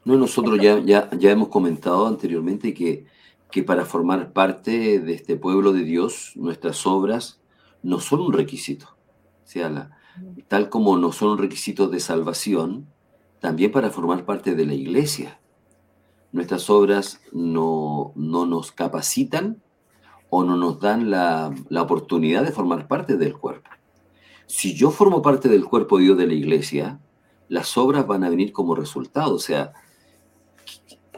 No, 0.03 0.17
nosotros 0.17 0.60
ya, 0.60 0.79
ya, 0.79 1.12
ya 1.12 1.29
hemos 1.29 1.50
comentado 1.50 2.07
anteriormente 2.07 2.74
que, 2.74 3.05
que 3.53 3.63
para 3.63 3.86
formar 3.86 4.33
parte 4.33 5.00
de 5.00 5.13
este 5.13 5.38
pueblo 5.38 5.72
de 5.72 5.83
Dios, 5.83 6.33
nuestras 6.36 6.86
obras 6.86 7.39
no 7.83 8.00
son 8.00 8.19
un 8.19 8.33
requisito. 8.33 8.98
O 9.43 9.48
sea, 9.48 9.69
la, 9.69 9.91
tal 10.50 10.69
como 10.69 10.98
no 10.98 11.12
son 11.12 11.29
un 11.29 11.38
requisito 11.38 11.88
de 11.88 12.01
salvación, 12.01 12.88
también 13.39 13.72
para 13.72 13.91
formar 13.91 14.25
parte 14.25 14.55
de 14.55 14.65
la 14.65 14.74
iglesia 14.74 15.39
nuestras 16.33 16.69
obras 16.69 17.22
no, 17.31 18.12
nos 18.15 18.72
capacitan 18.72 19.62
o 20.29 20.43
no 20.43 20.57
nos 20.57 20.81
dan 20.81 21.10
la, 21.12 21.53
oportunidad 21.79 22.43
de 22.43 22.51
formar 22.51 22.88
parte 22.88 23.17
del 23.17 23.38
cuerpo. 23.38 23.69
Si 24.48 24.74
yo 24.74 24.89
formo 24.91 25.22
parte 25.22 25.48
del 25.48 25.63
cuerpo 25.63 25.98
de 25.98 26.03
Dios 26.05 26.17
de 26.17 26.27
la 26.27 26.33
iglesia, 26.33 27.00
las 27.48 27.77
obras 27.77 28.07
van 28.07 28.24
a 28.24 28.29
venir 28.29 28.51
como 28.51 28.75
resultado. 28.75 29.36
O 29.36 29.39
sea, 29.39 29.74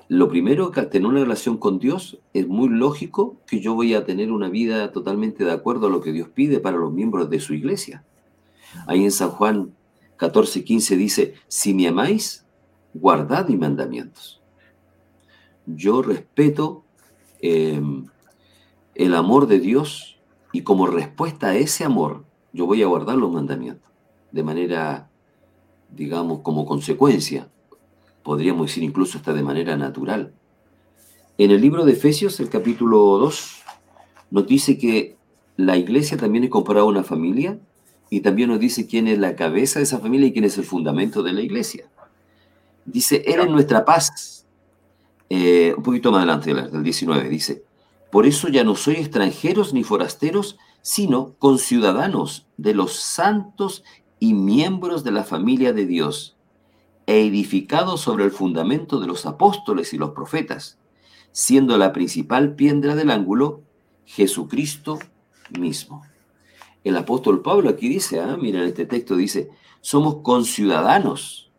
lo 0.08 0.30
primero 0.30 0.72
que 0.72 0.80
al 0.80 0.90
tener 0.90 1.08
una 1.08 1.22
relación 1.22 1.58
con 1.58 1.80
Dios 1.80 2.20
es 2.34 2.48
muy 2.48 2.70
lógico 2.70 3.38
que 3.48 3.60
yo 3.60 3.74
voy 3.74 3.94
a 3.94 4.06
tener 4.06 4.32
una 4.32 4.50
vida 4.50 4.92
totalmente 4.92 5.44
de 5.44 5.52
acuerdo 5.52 5.88
a 5.88 5.90
lo 5.90 6.02
que 6.02 6.12
Dios 6.12 6.30
pide 6.30 6.60
para 6.60 6.78
los 6.78 6.92
miembros 6.92 7.30
de 7.30 7.40
su 7.40 7.54
iglesia. 7.54 8.04
Ahí 8.88 9.04
en 9.04 9.12
San 9.12 9.30
Juan 9.30 9.74
14, 10.18 10.64
15 10.64 10.98
dice, 10.98 11.34
si 11.48 11.74
me 11.74 11.88
amáis, 11.88 12.46
guardad 12.94 13.48
mis 13.48 13.60
mandamientos 13.60 14.42
yo 15.66 16.02
respeto 16.02 16.84
em, 17.42 18.06
el 18.94 19.16
amor 19.16 19.48
de 19.48 19.60
Dios 19.60 20.18
y 20.52 20.62
como 20.62 20.88
respuesta 20.88 21.48
a 21.48 21.56
ese 21.56 21.84
amor, 21.84 22.26
yo 22.54 22.66
voy 22.66 22.82
a 22.84 22.88
guardar 22.88 23.18
los 23.18 23.32
mandamientos 23.32 23.90
de 24.32 24.44
manera, 24.44 25.10
digamos, 25.90 26.40
como 26.40 26.66
consecuencia. 26.66 27.50
Podríamos 28.25 28.65
decir 28.65 28.82
incluso 28.82 29.20
hasta 29.20 29.34
de 29.34 29.44
manera 29.44 29.77
natural. 29.77 30.34
En 31.38 31.51
el 31.51 31.62
libro 31.62 31.86
de 31.86 31.91
Efesios, 31.91 32.39
el 32.39 32.50
capítulo 32.50 33.20
2, 33.20 33.62
nos 34.32 34.48
dice 34.48 34.79
que 34.79 35.15
la 35.58 35.77
iglesia 35.77 36.17
también 36.17 36.44
es 36.44 36.50
comparada 36.50 36.88
a 36.88 36.89
una 36.89 37.03
familia 37.03 37.60
y 38.10 38.22
también 38.22 38.50
nos 38.50 38.60
dice 38.60 38.88
quién 38.88 39.08
es 39.08 39.20
la 39.20 39.36
cabeza 39.36 39.77
de 39.77 39.84
esa 39.84 40.00
familia 40.00 40.29
y 40.29 40.34
quién 40.34 40.44
es 40.44 40.58
el 40.58 40.63
fundamento 40.63 41.22
de 41.22 41.34
la 41.34 41.41
iglesia. 41.41 41.88
Dice, 42.84 43.24
Él 43.27 43.41
es 43.41 43.50
nuestra 43.51 43.86
paz. 43.86 44.48
Eh, 45.29 45.75
un 45.77 45.84
poquito 45.84 46.12
más 46.12 46.24
adelante 46.24 46.51
del 46.51 46.82
19, 46.82 47.29
dice, 47.29 47.63
por 48.12 48.25
eso 48.25 48.48
ya 48.48 48.63
no 48.63 48.75
soy 48.75 48.96
extranjeros 48.96 49.72
ni 49.72 49.84
forasteros, 49.84 50.58
sino 50.82 51.36
conciudadanos 51.38 52.48
de 52.58 52.74
los 52.74 52.96
santos 52.96 53.84
y 54.20 54.34
miembros 54.34 55.03
de 55.03 55.12
la 55.12 55.24
familia 55.24 55.74
de 55.74 55.86
Dios, 55.86 56.35
e 57.08 57.26
edificados 57.26 58.02
sobre 58.02 58.24
el 58.24 58.32
fundamento 58.32 59.00
de 59.00 59.08
los 59.08 59.26
apóstoles 59.26 59.94
y 59.94 59.98
los 59.98 60.12
profetas, 60.12 60.80
siendo 61.32 61.78
la 61.78 61.94
principal 61.94 62.56
piedra 62.56 62.96
del 62.96 63.12
ángulo 63.12 63.64
Jesucristo 64.06 65.00
mismo. 65.58 66.04
El 66.84 66.98
apóstol 66.98 67.42
Pablo 67.42 67.70
aquí 67.70 67.90
dice, 67.90 68.20
ah, 68.20 68.38
mira, 68.40 68.62
en 68.62 68.68
este 68.68 68.86
texto 68.86 69.16
dice, 69.16 69.50
somos 69.82 70.18
conciudadanos. 70.22 71.52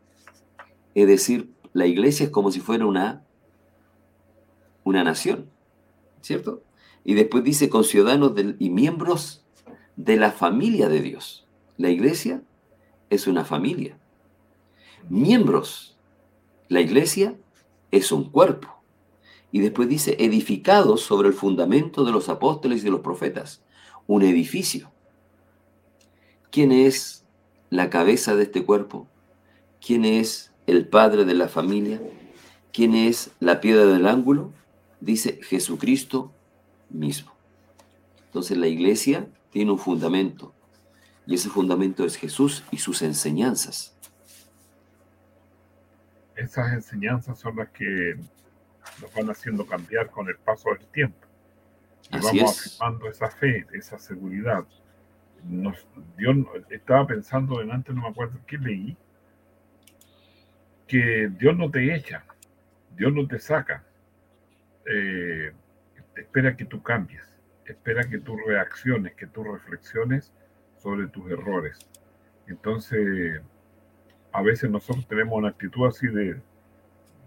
Es 0.94 1.06
decir, 1.06 1.52
la 1.72 1.86
iglesia 1.86 2.24
es 2.26 2.30
como 2.30 2.50
si 2.50 2.60
fuera 2.60 2.86
una, 2.86 3.24
una 4.84 5.04
nación, 5.04 5.50
¿cierto? 6.22 6.62
Y 7.04 7.14
después 7.14 7.44
dice 7.44 7.68
conciudadanos 7.68 8.32
y 8.58 8.70
miembros 8.70 9.44
de 9.96 10.16
la 10.16 10.30
familia 10.30 10.88
de 10.88 11.02
Dios. 11.02 11.46
La 11.76 11.90
iglesia 11.90 12.42
es 13.10 13.26
una 13.26 13.44
familia. 13.44 13.98
Miembros. 15.08 15.96
La 16.68 16.80
iglesia 16.80 17.36
es 17.90 18.12
un 18.12 18.30
cuerpo. 18.30 18.68
Y 19.52 19.60
después 19.60 19.88
dice, 19.88 20.16
edificados 20.18 21.02
sobre 21.02 21.28
el 21.28 21.34
fundamento 21.34 22.04
de 22.04 22.12
los 22.12 22.28
apóstoles 22.28 22.80
y 22.80 22.84
de 22.84 22.90
los 22.90 23.00
profetas. 23.00 23.62
Un 24.06 24.22
edificio. 24.22 24.90
¿Quién 26.50 26.72
es 26.72 27.24
la 27.70 27.90
cabeza 27.90 28.34
de 28.34 28.44
este 28.44 28.64
cuerpo? 28.64 29.06
¿Quién 29.84 30.04
es 30.04 30.52
el 30.66 30.88
padre 30.88 31.24
de 31.24 31.34
la 31.34 31.48
familia? 31.48 32.00
¿Quién 32.72 32.94
es 32.94 33.30
la 33.40 33.60
piedra 33.60 33.86
del 33.86 34.06
ángulo? 34.06 34.52
Dice 35.00 35.40
Jesucristo 35.42 36.32
mismo. 36.90 37.32
Entonces 38.26 38.56
la 38.58 38.68
iglesia 38.68 39.28
tiene 39.50 39.72
un 39.72 39.78
fundamento 39.78 40.52
y 41.26 41.34
ese 41.34 41.48
fundamento 41.48 42.04
es 42.04 42.16
Jesús 42.16 42.62
y 42.70 42.78
sus 42.78 43.02
enseñanzas. 43.02 43.95
Esas 46.36 46.72
enseñanzas 46.72 47.38
son 47.38 47.56
las 47.56 47.68
que 47.70 48.16
nos 49.00 49.14
van 49.14 49.30
haciendo 49.30 49.66
cambiar 49.66 50.10
con 50.10 50.28
el 50.28 50.36
paso 50.36 50.70
del 50.70 50.86
tiempo. 50.88 51.26
Y 52.10 52.18
vamos 52.18 52.60
afirmando 52.60 53.08
esa 53.08 53.30
fe, 53.30 53.66
esa 53.72 53.98
seguridad. 53.98 54.64
Nos, 55.44 55.86
Dios 56.16 56.36
estaba 56.70 57.06
pensando 57.06 57.58
delante, 57.58 57.92
no 57.92 58.02
me 58.02 58.08
acuerdo 58.08 58.38
qué 58.46 58.58
leí, 58.58 58.96
que 60.86 61.30
Dios 61.38 61.56
no 61.56 61.70
te 61.70 61.94
echa, 61.94 62.24
Dios 62.96 63.12
no 63.12 63.26
te 63.26 63.38
saca. 63.38 63.84
Eh, 64.86 65.52
espera 66.14 66.56
que 66.56 66.64
tú 66.64 66.82
cambies, 66.82 67.24
espera 67.64 68.04
que 68.08 68.18
tú 68.18 68.36
reacciones, 68.36 69.14
que 69.14 69.26
tú 69.26 69.42
reflexiones 69.42 70.32
sobre 70.78 71.08
tus 71.08 71.30
errores. 71.30 71.78
Entonces, 72.46 73.40
a 74.32 74.42
veces 74.42 74.70
nosotros 74.70 75.06
tenemos 75.06 75.36
una 75.36 75.48
actitud 75.48 75.86
así 75.86 76.06
de, 76.06 76.40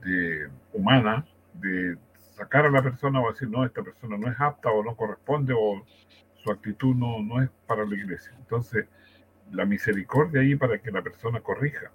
de 0.03 0.50
humana, 0.74 1.25
de 1.53 1.98
sacar 2.36 2.65
a 2.65 2.72
la 2.72 2.82
persona 2.82 3.22
o 3.22 3.32
decir, 3.32 3.50
no, 3.50 3.65
esta 3.65 3.84
persona 3.84 4.18
no 4.18 4.32
es 4.32 4.39
apta 4.39 4.70
o 4.70 4.83
no 4.83 4.96
corresponde 4.96 5.53
o 5.57 5.83
su 6.35 6.51
actitud 6.51 6.96
no, 6.96 7.22
no 7.22 7.42
es 7.42 7.50
para 7.68 7.85
la 7.85 7.96
iglesia. 7.96 8.33
Entonces, 8.38 8.85
la 9.51 9.66
misericordia 9.66 10.42
ahí 10.42 10.55
para 10.55 10.79
que 10.79 10.92
la 10.92 11.01
persona 11.01 11.42
corrija. 11.42 11.92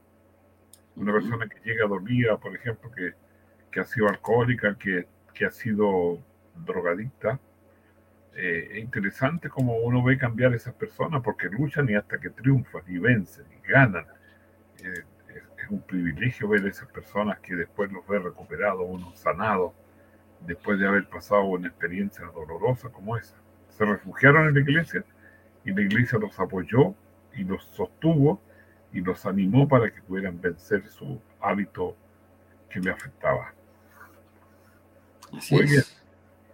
Una 0.97 1.12
persona 1.12 1.49
que 1.49 1.59
llega 1.64 1.87
dormida, 1.87 2.37
por 2.37 2.55
ejemplo, 2.55 2.90
que, 2.90 3.14
que 3.71 3.81
ha 3.81 3.85
sido 3.85 4.09
alcohólica, 4.09 4.77
que, 4.77 5.07
que 5.33 5.47
ha 5.47 5.51
sido 5.51 6.19
drogadicta, 6.55 7.40
eh, 8.37 8.69
es 8.73 8.79
interesante 8.79 9.49
como 9.49 9.77
uno 9.79 10.03
ve 10.03 10.19
cambiar 10.19 10.55
esas 10.55 10.75
personas 10.75 11.23
porque 11.23 11.49
luchan 11.49 11.88
y 11.88 11.95
hasta 11.95 12.19
que 12.19 12.31
triunfan 12.31 12.83
y 12.88 12.99
vencen 12.99 13.47
y 13.53 13.69
ganan. 13.69 14.07
Es, 14.85 15.70
un 15.70 15.81
privilegio 15.81 16.47
ver 16.47 16.64
a 16.66 16.68
esas 16.68 16.87
personas 16.88 17.38
que 17.38 17.55
después 17.55 17.90
los 17.90 18.07
ve 18.07 18.18
recuperados, 18.18 18.83
uno 18.87 19.14
sanado, 19.16 19.73
después 20.40 20.79
de 20.79 20.87
haber 20.87 21.09
pasado 21.09 21.44
una 21.44 21.68
experiencia 21.68 22.27
dolorosa 22.27 22.90
como 22.90 23.16
esa. 23.16 23.35
Se 23.70 23.85
refugiaron 23.85 24.49
en 24.49 24.55
la 24.55 24.61
iglesia 24.61 25.03
y 25.64 25.73
la 25.73 25.81
iglesia 25.81 26.18
los 26.18 26.38
apoyó 26.38 26.94
y 27.35 27.44
los 27.44 27.64
sostuvo 27.73 28.40
y 28.92 29.01
los 29.01 29.25
animó 29.25 29.66
para 29.66 29.90
que 29.90 30.03
pudieran 30.03 30.38
vencer 30.38 30.87
su 30.88 31.18
hábito 31.40 31.97
que 32.68 32.81
le 32.81 32.90
afectaba. 32.90 33.55
Muy 35.51 35.62
bien. 35.62 35.83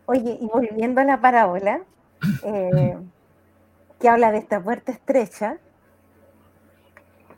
Oye, 0.06 0.38
y 0.40 0.46
volviendo 0.46 1.00
a 1.00 1.04
la 1.04 1.20
parábola, 1.20 1.82
eh, 2.44 2.96
que 4.00 4.08
habla 4.08 4.32
de 4.32 4.38
esta 4.38 4.60
puerta 4.62 4.92
estrecha, 4.92 5.58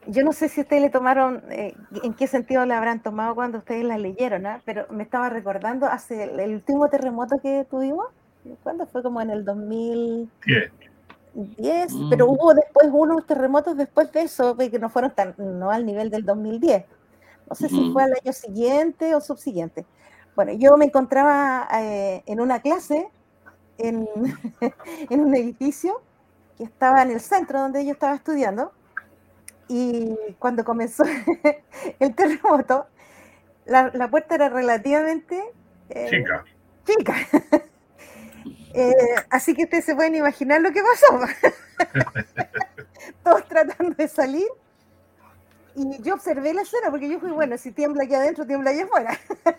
yo 0.06 0.24
no 0.24 0.32
sé 0.32 0.48
si 0.48 0.60
ustedes 0.60 0.82
le 0.82 0.90
tomaron, 0.90 1.42
eh, 1.50 1.74
en 2.02 2.14
qué 2.14 2.26
sentido 2.26 2.64
la 2.66 2.78
habrán 2.78 3.02
tomado 3.02 3.34
cuando 3.34 3.58
ustedes 3.58 3.84
la 3.84 3.98
leyeron, 3.98 4.46
¿ah? 4.46 4.60
pero 4.64 4.86
me 4.90 5.02
estaba 5.02 5.28
recordando 5.28 5.86
hace 5.86 6.24
el, 6.24 6.54
último 6.54 6.88
terremoto 6.88 7.38
que 7.40 7.66
tuvimos, 7.70 8.06
¿cuándo 8.62 8.86
fue? 8.86 9.02
Como 9.02 9.20
en 9.20 9.30
el 9.30 9.44
2010. 9.44 10.72
10, 11.34 11.92
mm. 11.92 12.10
pero 12.10 12.26
hubo 12.28 12.52
después 12.52 12.88
unos 12.92 13.26
terremotos 13.26 13.76
después 13.76 14.12
de 14.12 14.22
eso, 14.22 14.56
que 14.56 14.78
no 14.78 14.90
fueron 14.90 15.12
tan, 15.12 15.34
no 15.38 15.70
al 15.70 15.86
nivel 15.86 16.10
del 16.10 16.24
2010. 16.24 16.84
No 17.48 17.56
sé 17.56 17.68
si 17.68 17.90
fue 17.92 18.02
al 18.04 18.12
año 18.12 18.32
siguiente 18.32 19.14
o 19.14 19.20
subsiguiente. 19.20 19.84
Bueno, 20.34 20.52
yo 20.52 20.76
me 20.76 20.86
encontraba 20.86 21.68
eh, 21.74 22.22
en 22.26 22.40
una 22.40 22.60
clase 22.60 23.08
en, 23.78 24.08
en, 25.10 25.20
un 25.20 25.34
edificio 25.34 26.00
que 26.56 26.64
estaba 26.64 27.02
en 27.02 27.10
el 27.10 27.20
centro 27.20 27.60
donde 27.60 27.84
yo 27.84 27.92
estaba 27.92 28.14
estudiando 28.14 28.72
y 29.74 30.34
cuando 30.38 30.64
comenzó 30.64 31.02
el 31.98 32.14
terremoto, 32.14 32.86
la, 33.64 34.08
puerta 34.10 34.34
era 34.34 34.50
relativamente 34.50 35.42
eh, 35.88 36.06
chica. 36.10 36.44
chica. 36.84 37.14
Eh, 38.74 38.94
así 39.28 39.54
que 39.54 39.64
ustedes 39.64 39.84
se 39.84 39.94
pueden 39.94 40.14
imaginar 40.14 40.62
lo 40.62 40.72
que 40.72 40.80
pasó. 40.80 41.20
Todos 43.22 43.46
tratando 43.46 43.94
de 43.94 44.08
salir 44.08 44.48
y 45.74 46.00
yo 46.00 46.14
observé 46.14 46.54
la 46.54 46.62
escena 46.62 46.90
porque 46.90 47.06
yo 47.06 47.20
fui, 47.20 47.32
bueno, 47.32 47.58
si 47.58 47.70
tiembla 47.70 48.04
aquí 48.04 48.14
adentro, 48.14 48.46
tiembla 48.46 48.70
allá 48.70 48.84
afuera. 48.84 49.10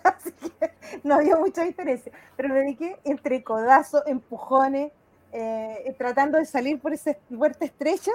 Así 0.04 0.32
que 0.32 0.72
no 1.04 1.14
había 1.14 1.36
mucha 1.36 1.62
diferencia. 1.62 2.12
Pero 2.36 2.50
me 2.50 2.56
dediqué 2.56 2.98
entre 3.04 3.44
codazos, 3.44 4.02
empujones, 4.08 4.92
eh, 5.32 5.96
tratando 6.00 6.40
de 6.40 6.46
salir 6.46 6.82
por 6.82 6.92
esa 6.92 7.16
puerta 7.30 7.66
estrecha. 7.66 8.12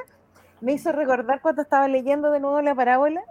Me 0.61 0.73
hizo 0.73 0.93
recordar 0.93 1.41
cuando 1.41 1.63
estaba 1.63 1.87
leyendo 1.89 2.31
de 2.31 2.41
nuevo 2.41 2.61
la 2.61 2.75
parábola, 2.75 3.23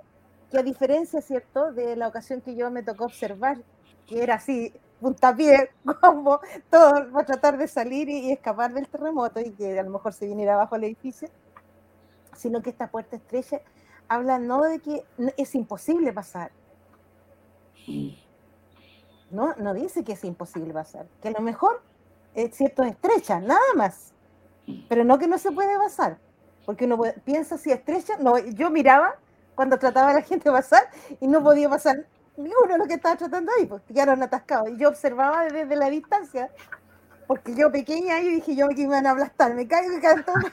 que 0.50 0.60
a 0.60 0.64
diferencia, 0.64 1.22
¿cierto?, 1.22 1.74
de 1.74 1.96
la 1.96 2.08
ocasión 2.08 2.42
que 2.42 2.56
yo 2.56 2.72
me 2.72 2.84
tocó 2.84 3.06
observar, 3.06 3.58
que 4.06 4.24
era 4.24 4.36
así, 4.36 4.74
puntapié, 5.02 5.72
como 6.02 6.40
todo 6.70 7.12
para 7.12 7.26
tratar 7.26 7.58
de 7.58 7.68
salir 7.68 8.10
y, 8.10 8.32
escapar 8.32 8.74
del 8.74 8.88
terremoto 8.88 9.40
y 9.40 9.52
que 9.52 9.78
a 9.78 9.84
lo 9.84 9.92
mejor 9.92 10.14
se 10.14 10.28
viniera 10.28 10.54
abajo 10.54 10.76
el 10.76 10.86
edificio, 10.86 11.30
sino 12.36 12.62
que 12.62 12.70
esta 12.70 12.88
puerta 12.90 13.18
estrecha 13.18 13.62
habla 14.08 14.40
no 14.40 14.64
de 14.64 14.80
que 14.80 15.04
es 15.36 15.56
imposible 15.56 16.14
pasar. 16.14 16.52
No, 19.32 19.54
no 19.56 19.74
dice 19.74 20.04
que 20.04 20.14
es 20.14 20.24
imposible 20.24 20.74
pasar, 20.74 21.08
que 21.22 21.28
a 21.28 21.32
lo 21.32 21.42
mejor 21.42 21.82
es 22.34 22.56
cierto 22.56 22.84
estrecha, 22.84 23.40
nada 23.40 23.74
más. 23.76 24.14
Pero 24.90 25.04
no 25.04 25.18
que 25.18 25.28
no 25.28 25.38
se 25.38 25.52
puede 25.52 25.78
pasar, 25.78 26.18
porque 26.68 26.84
uno 26.84 27.02
piensa 27.24 27.58
si 27.58 27.72
estrecha, 27.72 28.18
no, 28.20 28.38
yo 28.38 28.70
miraba 28.70 29.16
cuando 29.56 29.80
trataba 29.80 30.10
a 30.10 30.14
la 30.16 30.22
gente 30.22 30.50
de 30.50 30.54
pasar 30.54 30.90
y 31.22 31.26
no 31.26 31.42
podía 31.42 31.70
pasar 31.70 32.06
ninguno 32.36 32.74
de 32.74 32.78
los 32.78 32.88
que 32.90 32.96
estaba 32.96 33.16
tratando 33.16 33.54
ahí, 33.58 33.66
porque 33.66 33.94
quedaron 33.94 34.22
atascados. 34.22 34.72
Y 34.72 34.78
yo 34.78 34.90
observaba 34.90 35.46
desde 35.46 35.78
la 35.78 35.90
distancia 35.90 36.52
porque 37.26 37.56
yo 37.56 37.72
pequeña 37.72 38.20
y 38.20 38.36
dije 38.36 38.54
yo 38.54 38.68
que 38.68 38.82
me 38.82 38.96
van 38.96 39.08
a 39.08 39.12
aplastar, 39.12 39.54
me 39.56 39.66
caigo 39.66 39.98
y 39.98 40.02
caen 40.02 40.26
todos. 40.26 40.44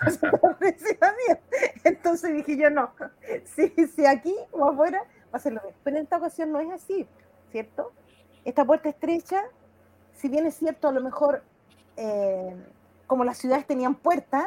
Entonces 1.82 2.32
dije 2.32 2.58
yo 2.58 2.70
no, 2.70 2.92
si, 3.44 3.70
si 3.88 4.06
aquí 4.06 4.36
o 4.52 4.68
afuera 4.68 5.00
va 5.00 5.38
a 5.38 5.40
ser 5.40 5.54
lo 5.54 5.62
mismo. 5.62 5.80
Pero 5.82 5.96
en 5.96 6.04
esta 6.04 6.18
ocasión 6.18 6.52
no 6.52 6.60
es 6.60 6.70
así, 6.70 7.08
¿cierto? 7.50 7.90
Esta 8.44 8.64
puerta 8.64 8.88
estrecha, 8.88 9.42
si 10.12 10.28
bien 10.28 10.46
es 10.46 10.54
cierto, 10.54 10.86
a 10.86 10.92
lo 10.92 11.00
mejor 11.00 11.42
eh, 11.96 12.54
como 13.08 13.24
las 13.24 13.36
ciudades 13.38 13.66
tenían 13.66 13.96
puertas, 13.96 14.46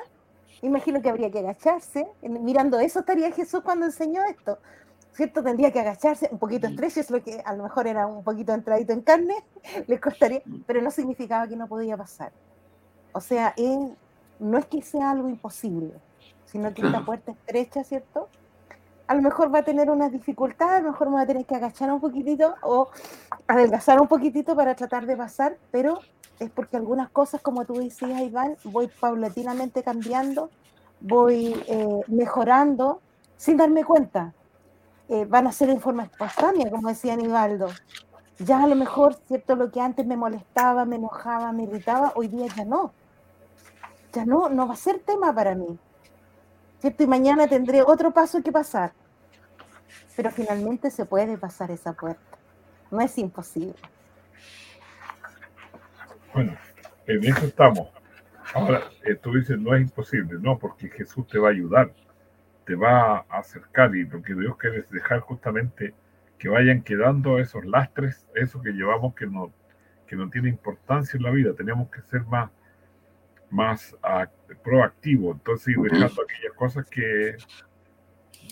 imagino 0.61 1.01
que 1.01 1.09
habría 1.09 1.31
que 1.31 1.39
agacharse. 1.39 2.07
Mirando 2.21 2.79
eso 2.79 2.99
estaría 2.99 3.31
Jesús 3.31 3.61
cuando 3.61 3.85
enseñó 3.85 4.23
esto. 4.23 4.59
¿cierto? 5.17 5.41
Tendría 5.41 5.71
que 5.71 5.79
agacharse, 5.79 6.29
un 6.31 6.37
poquito 6.37 6.67
estrecho, 6.67 6.99
es 6.99 7.09
lo 7.09 7.23
que 7.23 7.41
a 7.43 7.55
lo 7.55 7.63
mejor 7.63 7.87
era 7.87 8.05
un 8.05 8.23
poquito 8.23 8.53
entradito 8.53 8.93
en 8.93 9.01
carne, 9.01 9.33
le 9.87 9.99
costaría, 9.99 10.43
pero 10.67 10.79
no 10.79 10.91
significaba 10.91 11.47
que 11.47 11.55
no 11.55 11.67
podía 11.67 11.97
pasar. 11.97 12.31
O 13.13 13.19
sea, 13.19 13.55
no 14.39 14.57
es 14.59 14.65
que 14.67 14.83
sea 14.83 15.09
algo 15.09 15.27
imposible, 15.27 15.93
sino 16.45 16.71
que 16.71 16.85
esta 16.85 17.03
puerta 17.03 17.31
estrecha, 17.31 17.83
¿cierto? 17.83 18.29
A 19.07 19.15
lo 19.15 19.21
mejor 19.21 19.53
va 19.53 19.59
a 19.59 19.63
tener 19.63 19.89
unas 19.89 20.11
dificultades, 20.11 20.79
a 20.79 20.81
lo 20.81 20.91
mejor 20.91 21.09
me 21.09 21.15
va 21.15 21.21
a 21.21 21.25
tener 21.25 21.45
que 21.45 21.55
agachar 21.55 21.91
un 21.91 22.01
poquitito 22.01 22.55
o 22.61 22.89
adelgazar 23.47 24.01
un 24.01 24.07
poquitito 24.07 24.55
para 24.55 24.75
tratar 24.75 25.05
de 25.05 25.15
pasar, 25.15 25.57
pero 25.71 25.99
es 26.39 26.49
porque 26.49 26.77
algunas 26.77 27.09
cosas, 27.09 27.41
como 27.41 27.65
tú 27.65 27.75
decías, 27.75 28.21
Iván, 28.21 28.57
voy 28.65 28.87
paulatinamente 28.87 29.81
cambiando, 29.81 30.49
voy 30.99 31.55
eh, 31.67 32.01
mejorando 32.07 33.01
sin 33.37 33.57
darme 33.57 33.85
cuenta. 33.85 34.33
Eh, 35.09 35.25
van 35.25 35.47
a 35.47 35.53
ser 35.53 35.69
en 35.69 35.79
forma 35.79 36.03
espontánea, 36.03 36.69
como 36.69 36.89
decía 36.89 37.13
Aníbaldo. 37.13 37.67
Ya 38.39 38.61
a 38.63 38.67
lo 38.67 38.75
mejor, 38.75 39.15
¿cierto? 39.27 39.55
Lo 39.55 39.71
que 39.71 39.79
antes 39.79 40.05
me 40.05 40.17
molestaba, 40.17 40.85
me 40.85 40.97
enojaba, 40.97 41.51
me 41.53 41.63
irritaba, 41.63 42.11
hoy 42.15 42.27
día 42.27 42.47
ya 42.55 42.65
no. 42.65 42.91
Ya 44.13 44.25
no, 44.25 44.49
no 44.49 44.67
va 44.67 44.73
a 44.73 44.77
ser 44.77 44.99
tema 44.99 45.33
para 45.33 45.55
mí. 45.55 45.79
¿Cierto? 46.79 47.03
Y 47.03 47.07
mañana 47.07 47.47
tendré 47.47 47.81
otro 47.81 48.11
paso 48.11 48.41
que 48.43 48.51
pasar. 48.51 48.91
Pero 50.15 50.31
finalmente 50.31 50.91
se 50.91 51.05
puede 51.05 51.37
pasar 51.37 51.71
esa 51.71 51.93
puerta. 51.93 52.37
No 52.91 53.01
es 53.01 53.17
imposible. 53.17 53.75
Bueno, 56.33 56.55
en 57.05 57.23
eso 57.23 57.45
estamos. 57.45 57.89
Ahora, 58.53 58.83
eh, 59.03 59.15
tú 59.15 59.33
dices, 59.33 59.59
no 59.59 59.75
es 59.75 59.81
imposible, 59.81 60.37
no, 60.39 60.57
porque 60.57 60.89
Jesús 60.89 61.27
te 61.27 61.37
va 61.37 61.49
a 61.49 61.51
ayudar, 61.51 61.91
te 62.65 62.75
va 62.75 63.25
a 63.29 63.39
acercar 63.39 63.95
y 63.95 64.05
lo 64.05 64.21
que 64.21 64.33
Dios 64.33 64.55
quiere 64.57 64.79
es 64.79 64.89
dejar 64.89 65.19
justamente 65.19 65.93
que 66.37 66.49
vayan 66.49 66.81
quedando 66.81 67.39
esos 67.39 67.65
lastres, 67.65 68.27
eso 68.35 68.61
que 68.61 68.71
llevamos 68.71 69.15
que 69.15 69.25
no, 69.25 69.51
que 70.07 70.15
no 70.15 70.29
tiene 70.29 70.49
importancia 70.49 71.17
en 71.17 71.23
la 71.23 71.31
vida. 71.31 71.53
Tenemos 71.55 71.89
que 71.89 72.01
ser 72.03 72.23
más, 72.25 72.51
más 73.49 73.95
proactivos, 74.63 75.37
entonces 75.37 75.69
ir 75.69 75.79
dejando 75.79 76.21
aquellas 76.21 76.53
cosas 76.55 76.89
que 76.89 77.37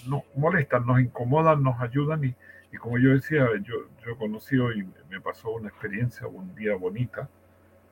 nos 0.08 0.24
molestan, 0.36 0.86
nos 0.86 1.00
incomodan, 1.00 1.64
nos 1.64 1.80
ayudan 1.82 2.24
y, 2.24 2.36
como 2.78 2.98
yo 2.98 3.12
decía, 3.12 3.48
yo, 3.64 3.76
yo 4.04 4.12
he 4.12 4.18
conocido 4.18 4.72
y 4.74 4.88
me 5.10 5.22
pasó 5.22 5.52
una 5.52 5.70
experiencia 5.70 6.28
un 6.28 6.54
día 6.56 6.76
bonita 6.76 7.30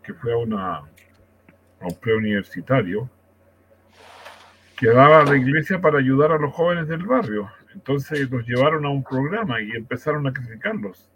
que 0.03 0.13
fue 0.13 0.33
a, 0.33 0.37
una, 0.37 0.75
a 0.77 0.85
un 1.79 1.95
preuniversitario 2.01 3.09
que 4.77 4.89
daba 4.89 5.23
la 5.23 5.37
iglesia 5.37 5.79
para 5.79 5.99
ayudar 5.99 6.33
a 6.33 6.37
los 6.37 6.53
jóvenes 6.53 6.87
del 6.89 7.05
barrio. 7.05 7.49
Entonces 7.73 8.29
los 8.29 8.45
llevaron 8.45 8.85
a 8.85 8.89
un 8.89 9.03
programa 9.03 9.61
y 9.61 9.71
empezaron 9.71 10.27
a 10.27 10.33
criticarlos. 10.33 11.09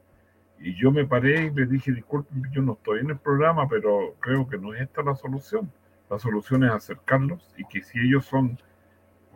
Y 0.60 0.74
yo 0.76 0.92
me 0.92 1.06
paré 1.06 1.46
y 1.46 1.50
les 1.52 1.70
dije, 1.70 1.92
disculpen, 1.92 2.44
yo 2.52 2.62
no 2.62 2.74
estoy 2.74 3.00
en 3.02 3.12
el 3.12 3.18
programa, 3.18 3.68
pero 3.68 4.16
creo 4.20 4.48
que 4.48 4.58
no 4.58 4.74
es 4.74 4.82
esta 4.82 5.04
la 5.04 5.16
solución. 5.16 5.72
La 6.10 6.18
solución 6.18 6.64
es 6.64 6.72
acercarlos 6.72 7.54
y 7.58 7.66
que 7.66 7.84
si 7.84 8.00
ellos 8.00 8.26
son 8.26 8.58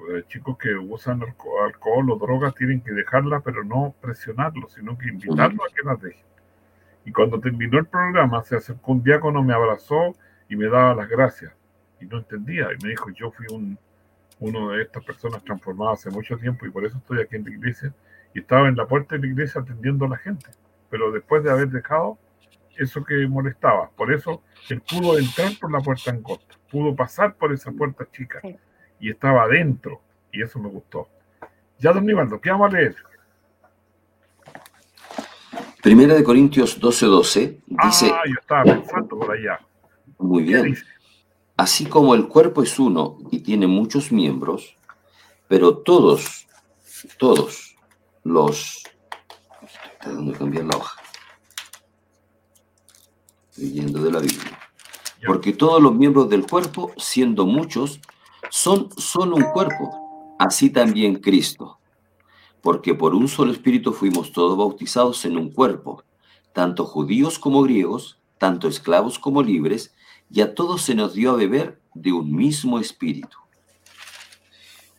eh, 0.10 0.24
chicos 0.28 0.58
que 0.58 0.74
usan 0.76 1.22
alcohol 1.22 2.12
o 2.12 2.16
drogas, 2.18 2.56
tienen 2.56 2.82
que 2.82 2.92
dejarla, 2.92 3.42
pero 3.42 3.64
no 3.64 3.94
presionarlos, 4.02 4.74
sino 4.74 4.98
que 4.98 5.10
invitarlos 5.10 5.60
a 5.60 5.76
que 5.76 5.84
las 5.84 6.02
dejen. 6.02 6.26
Y 7.06 7.12
cuando 7.12 7.40
terminó 7.40 7.80
el 7.80 7.86
programa, 7.86 8.44
se 8.44 8.56
acercó 8.56 8.94
un 8.94 9.04
diácono, 9.04 9.44
me 9.44 9.54
abrazó 9.54 10.16
y 10.50 10.56
me 10.56 10.68
daba 10.68 10.96
las 10.96 11.10
gracias. 11.10 11.54
Y 12.00 12.06
no 12.06 12.18
entendía. 12.18 12.68
Y 12.74 12.84
me 12.84 12.90
dijo, 12.90 13.10
yo 13.12 13.32
fui 13.32 13.46
un, 13.52 13.78
uno 14.40 14.72
de 14.72 14.84
estas 14.84 15.04
personas 15.04 15.44
transformadas 15.44 16.00
hace 16.00 16.10
mucho 16.10 16.38
tiempo 16.38 16.66
y 16.66 16.72
por 16.72 16.86
eso 16.86 16.98
estoy 16.98 17.22
aquí 17.22 17.36
en 17.36 17.46
la 17.46 17.52
iglesia. 17.52 17.94
Y 18.34 18.40
estaba 18.40 18.68
en 18.68 18.76
la 18.76 18.88
puerta 18.88 19.16
de 19.16 19.22
la 19.22 19.28
iglesia 19.28 19.62
atendiendo 19.62 20.06
a 20.06 20.10
la 20.10 20.18
gente. 20.18 20.48
Pero 20.92 21.12
después 21.12 21.44
de 21.44 21.50
haber 21.50 21.70
dejado 21.70 22.20
eso 22.78 23.04
que 23.04 23.28
molestaba. 23.28 23.90
Por 23.90 24.14
eso 24.14 24.44
él 24.70 24.82
pudo 24.82 25.18
entrar 25.18 25.54
por 25.60 25.72
la 25.72 25.80
puerta 25.80 26.12
angosta, 26.12 26.56
pudo 26.70 26.96
pasar 26.96 27.36
por 27.36 27.52
esa 27.52 27.72
puerta 27.72 28.08
chica. 28.12 28.40
Y 29.00 29.10
estaba 29.10 29.44
adentro. 29.44 30.02
Y 30.32 30.44
eso 30.44 30.60
me 30.60 30.70
gustó. 30.70 31.10
Ya, 31.80 31.92
don 31.92 32.06
Nivaldo, 32.06 32.40
¿qué 32.40 32.52
vamos 32.52 32.72
a 32.72 32.78
leer? 32.78 32.96
Primera 35.82 36.14
de 36.14 36.24
Corintios 36.24 36.80
12:12 36.80 37.08
12, 37.08 37.62
dice. 37.66 38.12
Ah, 38.14 38.22
yo 38.28 38.36
estaba 38.40 38.64
pensando 38.64 39.18
por 39.18 39.32
allá. 39.32 39.60
Muy 40.20 40.44
bien. 40.44 40.78
Así 41.58 41.86
como 41.86 42.14
el 42.14 42.28
cuerpo 42.28 42.62
es 42.62 42.78
uno 42.78 43.18
y 43.32 43.40
tiene 43.40 43.66
muchos 43.66 44.12
miembros, 44.12 44.76
pero 45.48 45.78
todos, 45.80 46.48
todos 47.18 47.76
los. 48.24 48.84
Cambiar 50.04 50.66
la 50.66 50.78
hoja. 50.78 51.02
Leyendo 53.58 54.02
de 54.02 54.12
la 54.12 54.20
Biblia. 54.20 54.60
Porque 55.26 55.54
todos 55.54 55.82
los 55.82 55.94
miembros 55.94 56.30
del 56.30 56.48
cuerpo, 56.48 56.92
siendo 56.98 57.46
muchos, 57.46 58.00
son 58.50 58.90
solo 58.98 59.36
un 59.36 59.44
cuerpo. 59.52 60.36
Así 60.40 60.70
también 60.72 61.18
Cristo 61.18 61.78
porque 62.62 62.94
por 62.94 63.16
un 63.16 63.28
solo 63.28 63.52
espíritu 63.52 63.92
fuimos 63.92 64.32
todos 64.32 64.58
bautizados 64.58 65.26
en 65.26 65.38
un 65.38 65.52
cuerpo, 65.52 66.04
tanto 66.54 66.86
judíos 66.86 67.40
como 67.40 67.64
griegos, 67.64 68.20
tanto 68.38 68.68
esclavos 68.68 69.20
como 69.20 69.44
libres, 69.44 69.94
y 70.30 70.42
a 70.42 70.54
todos 70.56 70.84
se 70.84 70.96
nos 70.96 71.14
dio 71.14 71.32
a 71.32 71.36
beber 71.36 71.82
de 71.94 72.14
un 72.14 72.34
mismo 72.34 72.80
espíritu. 72.80 73.38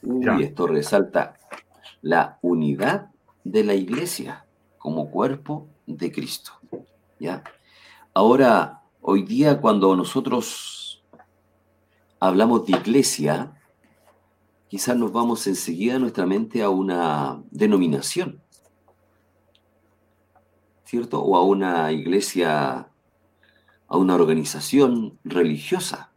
Y 0.02 0.42
esto 0.42 0.66
resalta 0.66 1.38
la 2.02 2.38
unidad 2.42 3.10
de 3.44 3.64
la 3.64 3.74
iglesia 3.74 4.44
como 4.82 5.12
cuerpo 5.12 5.68
de 5.86 6.10
Cristo. 6.10 6.50
¿Ya? 7.20 7.44
Ahora, 8.12 8.82
hoy 9.00 9.22
día 9.22 9.60
cuando 9.60 9.94
nosotros 9.94 11.04
hablamos 12.18 12.66
de 12.66 12.72
iglesia, 12.72 13.52
quizás 14.66 14.96
nos 14.96 15.12
vamos 15.12 15.46
enseguida 15.46 16.00
nuestra 16.00 16.26
mente 16.26 16.64
a 16.64 16.68
una 16.68 17.40
denominación, 17.52 18.42
¿cierto? 20.84 21.22
O 21.22 21.36
a 21.36 21.44
una 21.44 21.92
iglesia, 21.92 22.90
a 23.86 23.96
una 23.96 24.16
organización 24.16 25.16
religiosa. 25.22 26.12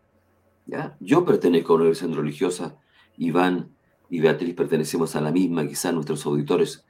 ¿ya? 0.65 0.97
Yo 0.99 1.23
pertenezco 1.23 1.73
a 1.73 1.75
una 1.75 1.84
organización 1.84 2.15
religiosa, 2.15 2.80
Iván 3.15 3.75
y 4.10 4.21
Beatriz 4.21 4.56
pertenecemos 4.56 5.15
a 5.15 5.21
la 5.21 5.32
misma, 5.32 5.67
quizás 5.67 5.93
nuestros 5.93 6.25
auditores 6.25 6.84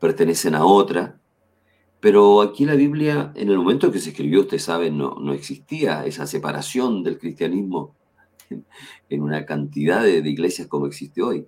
pertenecen 0.00 0.56
a 0.56 0.64
otra, 0.64 1.20
pero 2.00 2.40
aquí 2.40 2.64
la 2.64 2.74
Biblia, 2.74 3.30
en 3.36 3.50
el 3.50 3.58
momento 3.58 3.92
que 3.92 4.00
se 4.00 4.10
escribió, 4.10 4.40
ustedes 4.40 4.64
saben, 4.64 4.96
no, 4.96 5.16
no 5.20 5.34
existía 5.34 6.06
esa 6.06 6.26
separación 6.26 7.04
del 7.04 7.18
cristianismo 7.18 7.94
en 9.08 9.22
una 9.22 9.44
cantidad 9.44 10.02
de, 10.02 10.18
iglesias 10.18 10.66
como 10.66 10.86
existe 10.86 11.22
hoy, 11.22 11.46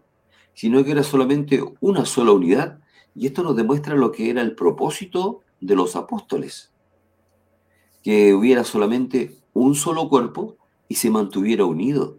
sino 0.53 0.85
que 0.85 0.93
era 0.93 1.03
solamente 1.03 1.65
una 1.81 2.05
sola 2.05 2.33
unidad, 2.33 2.81
y 3.15 3.27
esto 3.27 3.43
nos 3.43 3.57
demuestra 3.57 3.95
lo 3.95 4.13
que 4.13 4.31
era 4.31 4.43
el 4.43 4.55
propósito 4.55 5.41
de 5.61 5.75
los 5.75 5.97
apóstoles, 5.97 6.73
que 8.03 8.35
hubiera 8.35 8.65
solamente 8.65 9.39
un 9.55 9.75
solo 9.75 10.09
cuerpo 10.09 10.59
y 10.89 10.97
se 10.97 11.11
mantuviera 11.11 11.65
unido. 11.65 12.19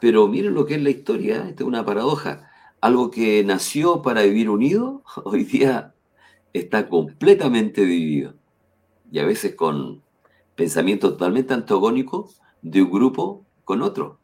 Pero 0.00 0.26
miren 0.26 0.54
lo 0.54 0.66
que 0.66 0.74
es 0.74 0.82
la 0.82 0.90
historia, 0.90 1.48
esta 1.48 1.62
es 1.62 1.68
una 1.68 1.84
paradoja. 1.84 2.49
Algo 2.80 3.10
que 3.10 3.44
nació 3.44 4.02
para 4.02 4.22
vivir 4.22 4.48
unido, 4.48 5.02
hoy 5.24 5.44
día 5.44 5.94
está 6.52 6.88
completamente 6.88 7.84
dividido. 7.84 8.34
Y 9.12 9.18
a 9.18 9.26
veces 9.26 9.54
con 9.54 10.02
pensamientos 10.54 11.12
totalmente 11.12 11.54
antagónicos 11.54 12.40
de 12.62 12.82
un 12.82 12.90
grupo 12.90 13.44
con 13.64 13.82
otro, 13.82 14.18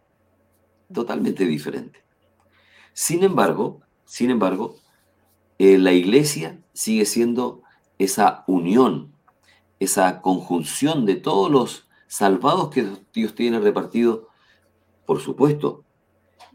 totalmente 0.93 1.45
diferente. 1.45 2.05
Sin 2.93 3.23
embargo, 3.23 3.81
sin 4.05 4.31
embargo, 4.31 4.77
eh, 5.59 5.79
la 5.79 5.93
iglesia 5.93 6.61
sigue 6.73 7.05
siendo 7.07 7.63
esa 7.99 8.45
unión, 8.47 9.13
esa 9.81 10.21
conjunción 10.21 11.07
de 11.07 11.17
todos 11.17 11.51
los 11.51 11.89
salvados 12.07 12.71
que 12.71 12.87
Dios 13.13 13.35
tiene 13.35 13.59
repartido, 13.61 14.29
por 15.07 15.21
supuesto, 15.21 15.86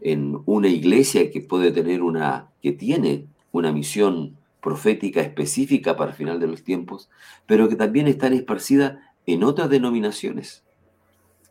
en 0.02 0.40
una 0.46 0.68
iglesia 0.68 1.30
que 1.30 1.40
puede 1.40 1.72
tener 1.72 2.02
una, 2.02 2.50
que 2.60 2.72
tiene 2.72 3.26
una 3.52 3.72
misión 3.72 4.36
profética 4.60 5.20
específica 5.20 5.96
para 5.96 6.12
el 6.12 6.16
final 6.16 6.40
de 6.40 6.46
los 6.46 6.62
tiempos, 6.62 7.10
pero 7.46 7.68
que 7.68 7.76
también 7.76 8.06
están 8.06 8.32
esparcidas 8.32 8.98
en 9.26 9.44
otras 9.44 9.70
denominaciones, 9.70 10.64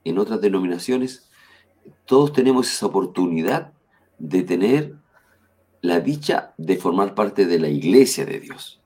en 0.03 0.17
otras 0.17 0.41
denominaciones 0.41 1.31
todos 2.05 2.33
tenemos 2.33 2.71
esa 2.71 2.85
oportunidad 2.87 3.73
de 4.19 4.43
tener 4.43 4.95
la 5.81 5.99
dicha 5.99 6.53
de 6.57 6.77
formar 6.77 7.15
parte 7.15 7.45
de 7.45 7.59
la 7.59 7.69
iglesia 7.69 8.25
de 8.25 8.39
Dios. 8.39 8.81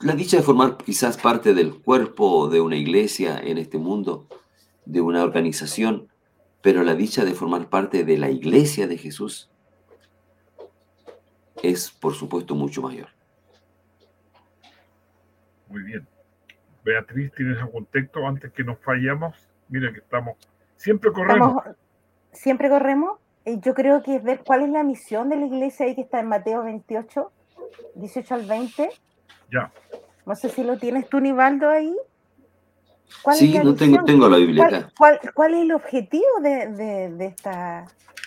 La 0.00 0.14
dicha 0.14 0.36
de 0.36 0.42
formar 0.42 0.76
quizás 0.78 1.16
parte 1.16 1.54
del 1.54 1.74
cuerpo 1.74 2.48
de 2.48 2.60
una 2.60 2.76
iglesia 2.76 3.38
en 3.38 3.58
este 3.58 3.78
mundo, 3.78 4.26
de 4.84 5.00
una 5.00 5.22
organización, 5.22 6.08
pero 6.62 6.82
la 6.82 6.94
dicha 6.94 7.24
de 7.24 7.34
formar 7.34 7.68
parte 7.68 8.04
de 8.04 8.18
la 8.18 8.30
iglesia 8.30 8.86
de 8.86 8.98
Jesús 8.98 9.50
es, 11.62 11.90
por 11.90 12.14
supuesto, 12.14 12.54
mucho 12.54 12.82
mayor. 12.82 13.08
Muy 15.68 15.82
bien. 15.82 16.06
Beatriz, 16.84 17.32
¿tienes 17.36 17.58
algún 17.58 17.86
texto 17.86 18.26
antes 18.26 18.52
que 18.52 18.64
nos 18.64 18.78
fallamos? 18.80 19.36
Mira 19.68 19.92
que 19.92 19.98
estamos 19.98 20.36
Siempre 20.76 21.12
corremos. 21.12 21.62
¿Siempre 22.32 22.68
corremos? 22.68 23.18
eh, 23.44 23.58
yo 23.60 23.74
creo 23.74 24.02
que 24.02 24.16
es 24.16 24.22
ver 24.22 24.42
cuál 24.44 24.62
es 24.62 24.70
la 24.70 24.82
misión 24.82 25.28
de 25.28 25.36
la 25.36 25.46
iglesia 25.46 25.86
ahí 25.86 25.94
que 25.94 26.02
está 26.02 26.20
en 26.20 26.28
Mateo 26.28 26.62
28, 26.64 27.32
18 27.94 28.34
al 28.34 28.44
20. 28.44 28.90
Ya. 29.50 29.72
No 30.24 30.34
sé 30.34 30.48
si 30.48 30.62
lo 30.62 30.78
tienes 30.78 31.08
tú, 31.08 31.20
Nivaldo, 31.20 31.68
ahí. 31.68 31.96
Sí, 33.34 33.58
no 33.62 33.74
tengo, 33.74 34.04
tengo, 34.04 34.28
la 34.28 34.36
Biblia 34.36 34.90
¿Cuál, 34.96 35.18
¿Cuál, 35.34 35.54
es 35.54 35.62
el 35.62 35.72
objetivo 35.72 36.24
de, 36.42 36.68
de, 36.68 37.10
de, 37.10 37.26
esta... 37.26 37.86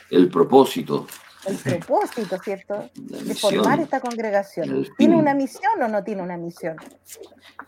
El 0.10 0.30
propósito. 0.30 1.08
El 1.46 1.58
propósito, 1.58 2.38
¿cierto? 2.44 2.90
De 2.96 3.34
formar 3.34 3.80
esta 3.80 4.00
congregación. 4.00 4.88
¿Tiene 4.98 5.16
una 5.16 5.34
misión 5.34 5.82
o 5.82 5.88
no 5.88 6.04
tiene 6.04 6.22
una 6.22 6.38
misión? 6.38 6.76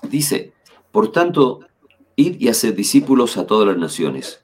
Dice, 0.04 0.54
por 0.92 1.12
tanto, 1.12 1.62
id 2.16 2.40
y 2.40 2.50
haced 2.50 2.76
discípulos 2.76 3.38
a 3.38 3.48
todas 3.48 3.68
las 3.68 3.78
naciones, 3.78 4.44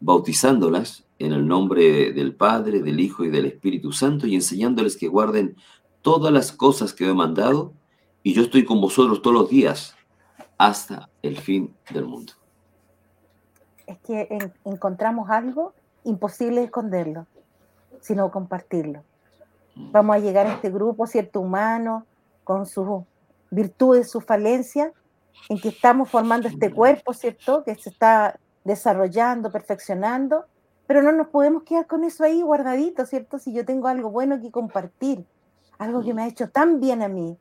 bautizándolas 0.00 1.04
en 1.18 1.32
el 1.32 1.46
nombre 1.46 2.12
del 2.12 2.34
Padre, 2.34 2.80
del 2.80 2.98
Hijo 3.00 3.24
y 3.24 3.30
del 3.30 3.44
Espíritu 3.44 3.92
Santo 3.92 4.26
y 4.26 4.34
enseñándoles 4.34 4.96
que 4.96 5.08
guarden 5.08 5.56
todas 6.00 6.32
las 6.32 6.52
cosas 6.52 6.94
que 6.94 7.06
he 7.06 7.14
mandado 7.14 7.74
y 8.22 8.32
yo 8.32 8.42
estoy 8.42 8.64
con 8.64 8.80
vosotros 8.80 9.20
todos 9.20 9.34
los 9.34 9.50
días 9.50 9.94
hasta 10.56 11.09
el 11.22 11.38
fin 11.38 11.74
del 11.90 12.06
mundo. 12.06 12.32
Es 13.86 13.98
que 14.00 14.52
encontramos 14.64 15.30
algo 15.30 15.74
imposible 16.04 16.62
esconderlo, 16.64 17.26
sino 18.00 18.30
compartirlo. 18.30 19.02
Mm. 19.74 19.92
Vamos 19.92 20.16
a 20.16 20.18
llegar 20.18 20.46
a 20.46 20.54
este 20.54 20.70
grupo, 20.70 21.06
cierto 21.06 21.40
humano, 21.40 22.06
con 22.44 22.66
sus 22.66 23.04
virtudes, 23.50 24.10
sus 24.10 24.24
falencias, 24.24 24.92
en 25.48 25.60
que 25.60 25.68
estamos 25.68 26.10
formando 26.10 26.48
este 26.48 26.68
mm. 26.68 26.74
cuerpo, 26.74 27.12
¿cierto? 27.12 27.64
Que 27.64 27.74
se 27.74 27.90
está 27.90 28.38
desarrollando, 28.64 29.50
perfeccionando, 29.50 30.44
pero 30.86 31.02
no 31.02 31.12
nos 31.12 31.28
podemos 31.28 31.62
quedar 31.64 31.86
con 31.86 32.04
eso 32.04 32.24
ahí 32.24 32.42
guardadito, 32.42 33.06
¿cierto? 33.06 33.38
Si 33.38 33.52
yo 33.52 33.64
tengo 33.64 33.88
algo 33.88 34.10
bueno 34.10 34.40
que 34.40 34.50
compartir, 34.50 35.24
algo 35.78 36.02
que 36.02 36.14
me 36.14 36.22
ha 36.22 36.28
hecho 36.28 36.50
tan 36.50 36.80
bien 36.80 37.02
a 37.02 37.08
mí, 37.08 37.38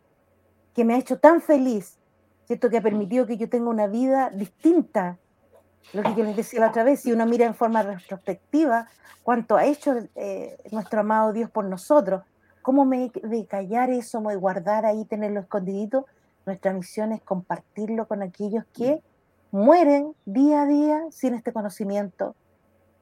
que 0.74 0.86
me 0.86 0.96
ha 0.96 0.98
hecho 0.98 1.20
tan 1.20 1.42
feliz, 1.42 1.99
¿cierto? 2.50 2.72
Que 2.72 2.78
ha 2.78 2.82
permitido 2.82 3.28
que 3.28 3.38
yo 3.38 3.48
tenga 3.48 3.70
una 3.70 3.86
vida 3.86 4.32
distinta. 4.32 5.20
Lo 5.94 6.02
que 6.02 6.16
yo 6.16 6.24
les 6.24 6.36
decía 6.36 6.62
la 6.62 6.70
otra 6.70 6.84
vez, 6.84 7.02
si 7.02 7.12
uno 7.12 7.28
mira 7.28 7.46
en 7.46 7.54
forma 7.54 7.84
retrospectiva 7.84 8.88
cuánto 9.22 9.56
ha 9.56 9.66
hecho 9.66 9.94
eh, 10.16 10.58
nuestro 10.72 11.02
amado 11.02 11.32
Dios 11.32 11.52
por 11.52 11.66
nosotros, 11.66 12.24
cómo 12.64 12.86
me 12.86 13.12
de 13.22 13.46
callar 13.46 13.92
eso, 13.92 14.20
de 14.22 14.36
guardar 14.36 14.88
ahí, 14.88 15.06
tenerlo 15.06 15.42
escondidito, 15.42 16.08
nuestra 16.48 16.74
misión 16.74 17.12
es 17.12 17.22
compartirlo 17.22 18.08
con 18.08 18.24
aquellos 18.24 18.66
que 18.74 19.04
mueren 19.52 20.16
día 20.26 20.64
a 20.64 20.66
día 20.66 21.04
sin 21.12 21.36
este 21.36 21.54
conocimiento, 21.54 22.34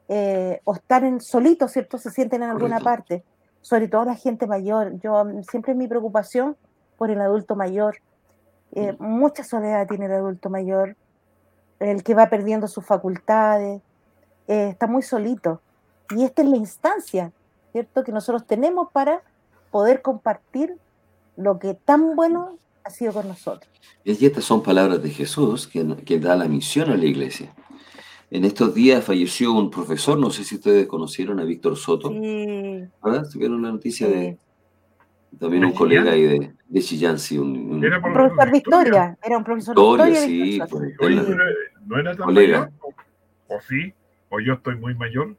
eh, 0.09 0.59
o 0.65 0.73
estar 0.73 1.05
en, 1.05 1.21
solitos, 1.21 1.71
¿cierto? 1.71 1.97
Se 1.97 2.11
sienten 2.11 2.43
en 2.43 2.49
alguna 2.49 2.81
parte, 2.81 3.23
sobre 3.61 3.87
todo 3.87 4.03
la 4.03 4.15
gente 4.15 4.45
mayor. 4.45 4.99
Yo 4.99 5.25
siempre 5.49 5.73
mi 5.73 5.87
preocupación 5.87 6.57
por 6.97 7.11
el 7.11 7.21
adulto 7.21 7.55
mayor. 7.55 8.01
Eh, 8.73 8.95
mm. 8.97 9.03
mucha 9.03 9.43
soledad 9.43 9.87
tiene 9.87 10.05
el 10.05 10.13
adulto 10.13 10.49
mayor, 10.49 10.95
el 11.79 12.03
que 12.03 12.13
va 12.13 12.29
perdiendo 12.29 12.67
sus 12.67 12.85
facultades, 12.85 13.81
eh, 14.47 14.69
está 14.69 14.87
muy 14.87 15.01
solito. 15.01 15.61
Y 16.15 16.23
esta 16.23 16.41
es 16.41 16.49
la 16.49 16.57
instancia, 16.57 17.31
¿cierto? 17.71 18.03
Que 18.03 18.11
nosotros 18.11 18.45
tenemos 18.45 18.89
para 18.91 19.21
poder 19.71 20.01
compartir 20.01 20.75
lo 21.35 21.59
que 21.59 21.73
tan 21.73 22.15
bueno 22.15 22.57
ha 22.83 22.89
sido 22.89 23.13
con 23.13 23.27
nosotros. 23.27 23.71
Y 24.03 24.25
estas 24.25 24.45
son 24.45 24.63
palabras 24.63 25.03
de 25.03 25.09
Jesús 25.09 25.67
que, 25.67 25.85
que 26.05 26.19
da 26.19 26.35
la 26.35 26.47
misión 26.47 26.89
a 26.89 26.97
la 26.97 27.05
iglesia. 27.05 27.53
En 28.29 28.43
estos 28.43 28.73
días 28.73 29.03
falleció 29.03 29.53
un 29.53 29.69
profesor, 29.69 30.17
no 30.17 30.29
sé 30.31 30.43
si 30.43 30.55
ustedes 30.55 30.87
conocieron 30.87 31.39
a 31.39 31.43
Víctor 31.43 31.77
Soto. 31.77 32.09
Sí. 32.09 32.85
¿Verdad? 33.03 33.23
¿Tuvieron 33.31 33.61
la 33.61 33.71
noticia 33.71 34.07
de 34.07 34.37
también 35.39 35.65
un 35.65 35.73
colega 35.73 36.11
ahí 36.11 36.23
de, 36.23 36.53
de 36.69 36.81
Chillán, 36.81 37.19
sí, 37.19 37.37
un, 37.37 37.83
Era 37.83 37.97
un 37.97 38.13
profesor 38.13 38.51
de 38.51 38.57
historia, 38.57 39.17
era 39.23 39.37
un 39.37 39.43
profesor 39.43 39.75
de 39.75 39.81
historia. 39.81 40.21
Sí, 40.21 40.59
pues, 40.69 41.27
no 41.85 41.99
era 41.99 42.15
tan 42.15 42.25
colega. 42.25 42.59
mayor, 42.59 42.71
o, 43.47 43.61
sí, 43.61 43.93
o 44.29 44.39
yo 44.39 44.53
estoy 44.53 44.75
muy 44.75 44.93
mayor. 44.95 45.35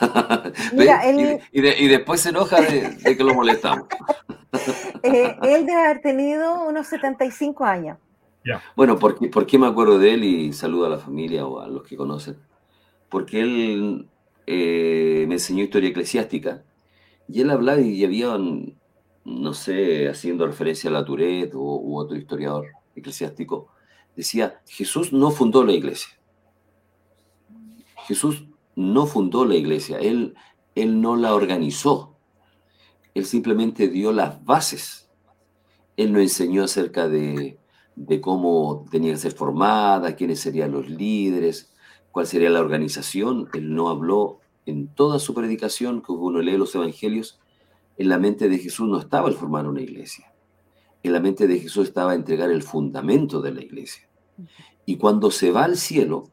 Mira, 0.74 1.08
él... 1.08 1.40
y, 1.52 1.66
y, 1.66 1.88
después 1.88 2.20
se 2.20 2.30
enoja 2.30 2.60
de, 2.60 2.90
de 2.90 3.16
que 3.16 3.24
lo 3.24 3.34
molestamos. 3.34 3.86
eh, 5.02 5.36
él 5.42 5.66
debe 5.66 5.80
haber 5.80 6.00
tenido 6.02 6.64
unos 6.68 6.86
75 6.88 7.64
años. 7.64 7.98
Bueno, 8.76 8.98
¿por 8.98 9.18
qué, 9.18 9.28
¿por 9.28 9.46
qué, 9.46 9.58
me 9.58 9.66
acuerdo 9.66 9.98
de 9.98 10.14
él 10.14 10.24
y 10.24 10.52
saludo 10.52 10.86
a 10.86 10.90
la 10.90 10.98
familia 10.98 11.46
o 11.46 11.60
a 11.60 11.68
los 11.68 11.82
que 11.82 11.96
conocen? 11.96 12.36
Porque 13.08 13.40
él 13.40 14.08
eh, 14.46 15.24
me 15.28 15.34
enseñó 15.34 15.64
historia 15.64 15.90
eclesiástica 15.90 16.62
y 17.28 17.42
él 17.42 17.50
hablaba 17.50 17.80
y 17.80 18.04
había, 18.04 18.36
no 19.28 19.54
sé, 19.54 20.08
haciendo 20.08 20.46
referencia 20.46 20.90
a 20.90 20.92
la 20.92 21.04
Tourette 21.04 21.54
u 21.54 21.96
otro 21.96 22.16
historiador 22.16 22.66
eclesiástico, 22.94 23.68
decía, 24.16 24.60
Jesús 24.66 25.12
no 25.12 25.30
fundó 25.30 25.64
la 25.64 25.72
iglesia. 25.72 26.18
Jesús 28.06 28.46
no 28.74 29.06
fundó 29.06 29.44
la 29.44 29.54
iglesia, 29.54 29.98
él, 29.98 30.34
él 30.74 31.00
no 31.00 31.16
la 31.16 31.34
organizó. 31.34 32.16
Él 33.14 33.26
simplemente 33.26 33.88
dio 33.88 34.12
las 34.12 34.44
bases. 34.44 35.10
Él 35.96 36.12
no 36.12 36.20
enseñó 36.20 36.64
acerca 36.64 37.08
de 37.08 37.58
de 37.98 38.20
cómo 38.20 38.86
tenía 38.90 39.12
que 39.12 39.18
ser 39.18 39.32
formada, 39.32 40.14
quiénes 40.14 40.40
serían 40.40 40.70
los 40.70 40.88
líderes, 40.88 41.74
cuál 42.12 42.26
sería 42.26 42.48
la 42.48 42.60
organización. 42.60 43.48
Él 43.54 43.74
no 43.74 43.88
habló 43.88 44.38
en 44.66 44.86
toda 44.94 45.18
su 45.18 45.34
predicación, 45.34 46.00
que 46.00 46.12
uno 46.12 46.40
lee 46.40 46.56
los 46.56 46.74
evangelios, 46.76 47.40
en 47.98 48.08
la 48.08 48.18
mente 48.18 48.48
de 48.48 48.58
Jesús 48.58 48.88
no 48.88 48.98
estaba 48.98 49.28
el 49.28 49.34
formar 49.34 49.66
una 49.66 49.82
iglesia. 49.82 50.32
En 51.02 51.12
la 51.12 51.20
mente 51.20 51.48
de 51.48 51.58
Jesús 51.58 51.88
estaba 51.88 52.14
entregar 52.14 52.50
el 52.50 52.62
fundamento 52.62 53.42
de 53.42 53.52
la 53.52 53.62
iglesia. 53.62 54.08
Y 54.86 54.96
cuando 54.96 55.32
se 55.32 55.50
va 55.50 55.64
al 55.64 55.76
cielo, 55.76 56.30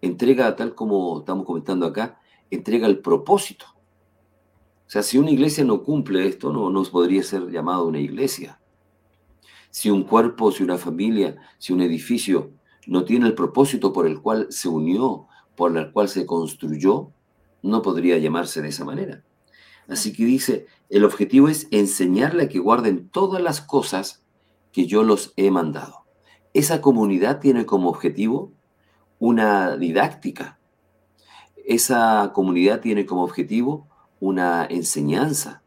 entrega, 0.00 0.54
tal 0.54 0.74
como 0.74 1.18
estamos 1.18 1.44
comentando 1.44 1.84
acá, 1.84 2.20
entrega 2.48 2.86
el 2.86 3.00
propósito. 3.00 3.66
O 4.86 4.90
sea, 4.90 5.02
si 5.02 5.18
una 5.18 5.32
iglesia 5.32 5.64
no 5.64 5.82
cumple 5.82 6.26
esto, 6.26 6.52
no, 6.52 6.70
no 6.70 6.82
podría 6.84 7.22
ser 7.24 7.50
llamada 7.50 7.82
una 7.82 8.00
iglesia. 8.00 8.60
Si 9.70 9.90
un 9.90 10.04
cuerpo, 10.04 10.52
si 10.52 10.62
una 10.62 10.78
familia, 10.78 11.36
si 11.58 11.72
un 11.72 11.80
edificio 11.80 12.52
no 12.86 13.04
tiene 13.04 13.26
el 13.26 13.34
propósito 13.34 13.92
por 13.92 14.06
el 14.06 14.20
cual 14.20 14.46
se 14.50 14.68
unió, 14.68 15.26
por 15.56 15.76
el 15.76 15.92
cual 15.92 16.08
se 16.08 16.24
construyó, 16.24 17.12
no 17.62 17.82
podría 17.82 18.18
llamarse 18.18 18.62
de 18.62 18.68
esa 18.68 18.84
manera. 18.84 19.24
Así 19.90 20.12
que 20.12 20.24
dice, 20.24 20.66
el 20.88 21.04
objetivo 21.04 21.48
es 21.48 21.66
enseñarle 21.72 22.44
a 22.44 22.48
que 22.48 22.60
guarden 22.60 23.08
todas 23.08 23.42
las 23.42 23.60
cosas 23.60 24.22
que 24.72 24.86
yo 24.86 25.02
los 25.02 25.32
he 25.36 25.50
mandado. 25.50 26.04
Esa 26.54 26.80
comunidad 26.80 27.40
tiene 27.40 27.66
como 27.66 27.88
objetivo 27.88 28.52
una 29.18 29.76
didáctica. 29.76 30.58
Esa 31.64 32.30
comunidad 32.32 32.80
tiene 32.80 33.04
como 33.04 33.24
objetivo 33.24 33.88
una 34.20 34.64
enseñanza, 34.64 35.62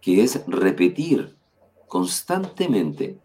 que 0.00 0.22
es 0.22 0.44
repetir 0.46 1.36
constantemente 1.88 3.18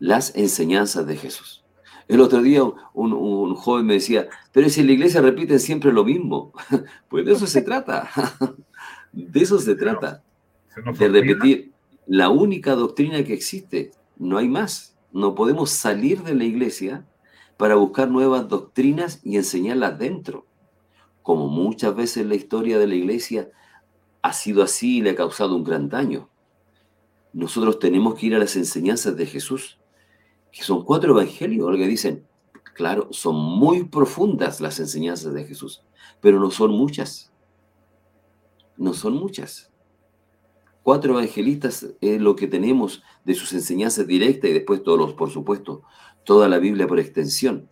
las 0.00 0.34
enseñanzas 0.34 1.06
de 1.06 1.16
Jesús. 1.16 1.64
El 2.08 2.20
otro 2.20 2.42
día 2.42 2.62
un, 2.94 3.54
joven 3.54 3.86
me 3.86 3.94
decía, 3.94 4.28
pero 4.52 4.68
si 4.68 4.80
en 4.80 4.86
la 4.86 4.92
iglesia 4.92 5.20
repiten 5.20 5.58
siempre 5.58 5.92
lo 5.92 6.04
mismo, 6.04 6.52
pues 7.08 7.24
de 7.24 7.32
eso 7.32 7.46
se 7.46 7.62
trata, 7.62 8.08
de 9.24 9.40
eso 9.40 9.58
se 9.58 9.74
trata, 9.74 10.22
de 10.98 11.08
repetir 11.08 11.72
la 12.06 12.28
única 12.28 12.74
doctrina 12.74 13.24
que 13.24 13.32
existe, 13.32 13.90
no 14.18 14.38
hay 14.38 14.48
más, 14.48 14.96
no 15.12 15.34
podemos 15.34 15.70
salir 15.70 16.22
de 16.22 16.34
la 16.34 16.44
iglesia 16.44 17.06
para 17.56 17.76
buscar 17.76 18.10
nuevas 18.10 18.48
doctrinas 18.48 19.20
y 19.24 19.36
enseñarlas 19.36 19.98
dentro, 19.98 20.46
como 21.22 21.48
muchas 21.48 21.96
veces 21.96 22.26
la 22.26 22.34
historia 22.34 22.78
de 22.78 22.86
la 22.86 22.94
iglesia 22.94 23.50
ha 24.20 24.32
sido 24.32 24.62
así 24.62 24.98
y 24.98 25.00
le 25.00 25.10
ha 25.10 25.16
causado 25.16 25.56
un 25.56 25.64
gran 25.64 25.88
daño. 25.88 26.28
Nosotros 27.32 27.78
tenemos 27.78 28.14
que 28.14 28.26
ir 28.26 28.34
a 28.34 28.38
las 28.38 28.54
enseñanzas 28.56 29.16
de 29.16 29.26
Jesús, 29.26 29.78
que 30.52 30.62
son 30.62 30.84
cuatro 30.84 31.12
evangelios, 31.12 31.70
lo 31.70 31.76
que 31.76 31.86
dicen, 31.86 32.26
claro, 32.74 33.08
son 33.10 33.36
muy 33.36 33.84
profundas 33.84 34.60
las 34.60 34.78
enseñanzas 34.78 35.32
de 35.32 35.44
Jesús, 35.44 35.82
pero 36.20 36.38
no 36.38 36.50
son 36.50 36.72
muchas. 36.72 37.32
No 38.76 38.94
son 38.94 39.14
muchas. 39.14 39.70
Cuatro 40.82 41.12
evangelistas 41.14 41.86
es 42.00 42.20
lo 42.20 42.36
que 42.36 42.46
tenemos 42.46 43.02
de 43.24 43.34
sus 43.34 43.52
enseñanzas 43.52 44.06
directas 44.06 44.50
y 44.50 44.54
después 44.54 44.82
todos 44.82 44.98
los, 44.98 45.14
por 45.14 45.30
supuesto, 45.30 45.82
toda 46.24 46.48
la 46.48 46.58
Biblia 46.58 46.86
por 46.86 47.00
extensión. 47.00 47.68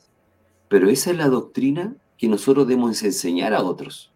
Pero 0.68 0.88
esa 0.88 1.10
es 1.10 1.16
la 1.16 1.28
doctrina 1.28 1.96
que 2.16 2.28
nosotros 2.28 2.66
debemos 2.66 3.02
enseñar 3.02 3.54
a 3.54 3.62
otros. 3.62 4.12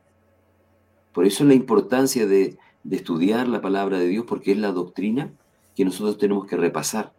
Por 1.13 1.27
eso 1.27 1.45
es 1.45 1.49
la 1.49 1.55
importancia 1.55 2.27
de 2.27 2.59
de 2.89 2.97
estudiar 2.97 3.49
la 3.49 3.61
palabra 3.61 3.99
de 3.99 4.07
Dios 4.07 4.25
porque 4.27 4.53
es 4.53 4.59
la 4.59 4.73
doctrina 4.73 5.33
que 5.77 5.85
nosotros 5.85 6.17
tenemos 6.17 6.47
que 6.47 6.57
repasar, 6.57 7.13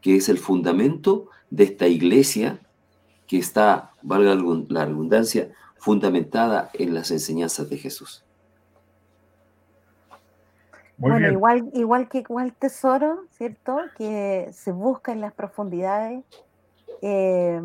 que 0.00 0.16
es 0.16 0.30
el 0.30 0.38
fundamento 0.38 1.28
de 1.50 1.64
esta 1.64 1.88
iglesia 1.88 2.60
que 3.26 3.38
está, 3.38 3.92
valga 4.02 4.34
la 4.34 4.86
redundancia, 4.86 5.52
fundamentada 5.76 6.70
en 6.72 6.94
las 6.94 7.10
enseñanzas 7.10 7.68
de 7.68 7.76
Jesús. 7.76 8.24
Bueno, 10.98 11.28
igual, 11.30 11.70
igual 11.74 12.08
que 12.08 12.18
igual 12.18 12.52
tesoro, 12.52 13.24
¿cierto? 13.30 13.78
Que 13.96 14.50
se 14.52 14.72
busca 14.72 15.12
en 15.12 15.20
las 15.20 15.32
profundidades. 15.32 16.24
Eh, 17.02 17.60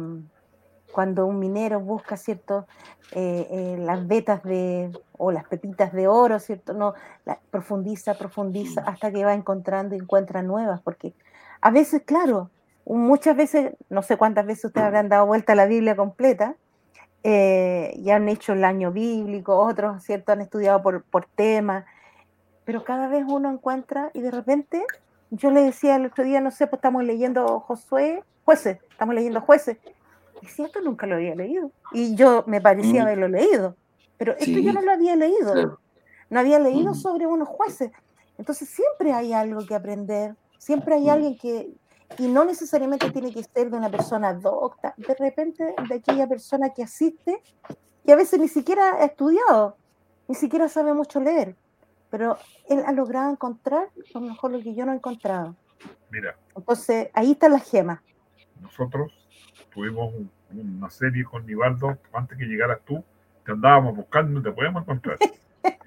cuando 0.92 1.26
un 1.26 1.40
minero 1.40 1.80
busca, 1.80 2.18
¿cierto? 2.18 2.68
Eh, 3.14 3.48
eh, 3.50 3.78
las 3.80 4.08
vetas 4.08 4.44
de, 4.44 4.92
o 5.18 5.32
las 5.32 5.46
pepitas 5.46 5.92
de 5.92 6.08
oro, 6.08 6.40
¿cierto? 6.40 6.74
No, 6.74 6.94
la, 7.26 7.40
profundiza, 7.50 8.14
profundiza, 8.14 8.82
hasta 8.82 9.12
que 9.12 9.26
va 9.26 9.34
encontrando 9.34 9.96
y 9.96 9.98
encuentra 9.98 10.44
nuevas, 10.44 10.82
porque 10.82 11.16
a 11.62 11.72
veces, 11.72 12.04
claro, 12.06 12.52
muchas 12.86 13.36
veces, 13.36 13.74
no 13.90 14.04
sé 14.04 14.18
cuántas 14.18 14.46
veces 14.46 14.66
ustedes 14.66 14.86
habrán 14.86 15.10
dado 15.10 15.26
vuelta 15.26 15.54
a 15.54 15.56
la 15.56 15.66
Biblia 15.66 15.96
completa, 15.96 16.56
y 17.24 18.10
han 18.10 18.28
hecho 18.28 18.52
el 18.52 18.66
año 18.66 18.92
bíblico, 18.92 19.58
otros, 19.58 20.04
¿cierto? 20.04 20.34
Han 20.34 20.42
estudiado 20.42 20.84
por, 20.84 21.04
por 21.04 21.26
temas, 21.26 21.86
pero 22.66 22.84
cada 22.84 23.08
vez 23.08 23.26
uno 23.28 23.52
encuentra 23.52 24.12
y 24.14 24.22
de 24.22 24.32
repente, 24.32 24.84
yo 25.32 25.52
le 25.52 25.62
decía 25.62 25.96
el 25.96 26.06
otro 26.06 26.24
día, 26.24 26.42
no 26.42 26.52
sé, 26.52 26.68
pues 26.68 26.80
estamos 26.80 27.04
leyendo 27.04 27.60
Josué, 27.62 28.24
jueces, 28.46 28.80
estamos 28.90 29.16
leyendo 29.16 29.42
jueces, 29.42 29.78
y 30.42 30.48
cierto, 30.48 30.82
nunca 30.82 31.08
lo 31.08 31.16
había 31.16 31.36
leído, 31.36 31.72
y 31.92 32.16
yo 32.16 32.44
me 32.48 32.62
parecía 32.62 33.04
mm. 33.04 33.06
haberlo 33.06 33.28
leído, 33.28 33.76
pero 34.18 34.34
esto 34.34 34.60
yo 34.60 34.74
no 34.74 34.82
lo 34.82 34.92
había 34.92 35.16
leído, 35.16 35.80
no 36.30 36.40
había 36.40 36.60
leído 36.60 36.92
mm. 36.92 36.96
sobre 36.96 37.26
unos 37.26 37.48
jueces, 37.48 37.92
entonces 38.38 38.70
siempre 38.70 39.14
hay 39.14 39.34
algo 39.34 39.66
que 39.66 39.76
aprender, 39.76 40.36
siempre 40.58 40.96
hay 40.96 41.08
mm. 41.08 41.10
alguien 41.10 41.38
que, 41.38 41.70
y 42.18 42.28
no 42.28 42.46
necesariamente 42.46 43.10
tiene 43.12 43.34
que 43.34 43.44
ser 43.44 43.70
de 43.70 43.78
una 43.78 43.90
persona 43.90 44.34
docta, 44.34 44.94
de 44.98 45.16
repente 45.16 45.74
de 45.88 45.96
aquella 45.96 46.28
persona 46.28 46.70
que 46.70 46.84
asiste 46.84 47.42
y 48.06 48.12
a 48.12 48.16
veces 48.16 48.40
ni 48.40 48.48
siquiera 48.48 48.96
ha 48.96 49.06
estudiado, 49.06 49.78
ni 50.28 50.36
siquiera 50.36 50.68
sabe 50.68 50.94
mucho 50.94 51.20
leer, 51.20 51.56
pero 52.14 52.38
él 52.70 52.84
ha 52.86 52.92
logrado 52.92 53.32
encontrar 53.32 53.90
a 54.14 54.20
lo 54.20 54.22
mejor 54.22 54.52
lo 54.52 54.62
que 54.62 54.76
yo 54.76 54.86
no 54.86 54.92
he 54.92 54.96
encontrado. 54.98 55.56
Mira. 56.12 56.38
Entonces, 56.56 57.10
ahí 57.12 57.32
está 57.32 57.50
la 57.50 57.58
gema. 57.58 58.04
Nosotros 58.62 59.12
tuvimos 59.74 60.14
una 60.52 60.92
serie 60.92 61.24
con 61.24 61.44
Nivaldo, 61.44 61.98
antes 62.14 62.38
que 62.38 62.46
llegaras 62.46 62.82
tú, 62.86 63.04
te 63.44 63.54
andábamos 63.54 63.96
buscando 63.96 64.32
y 64.32 64.36
no 64.36 64.44
te 64.44 64.52
podíamos 64.52 64.84
encontrar. 64.84 65.18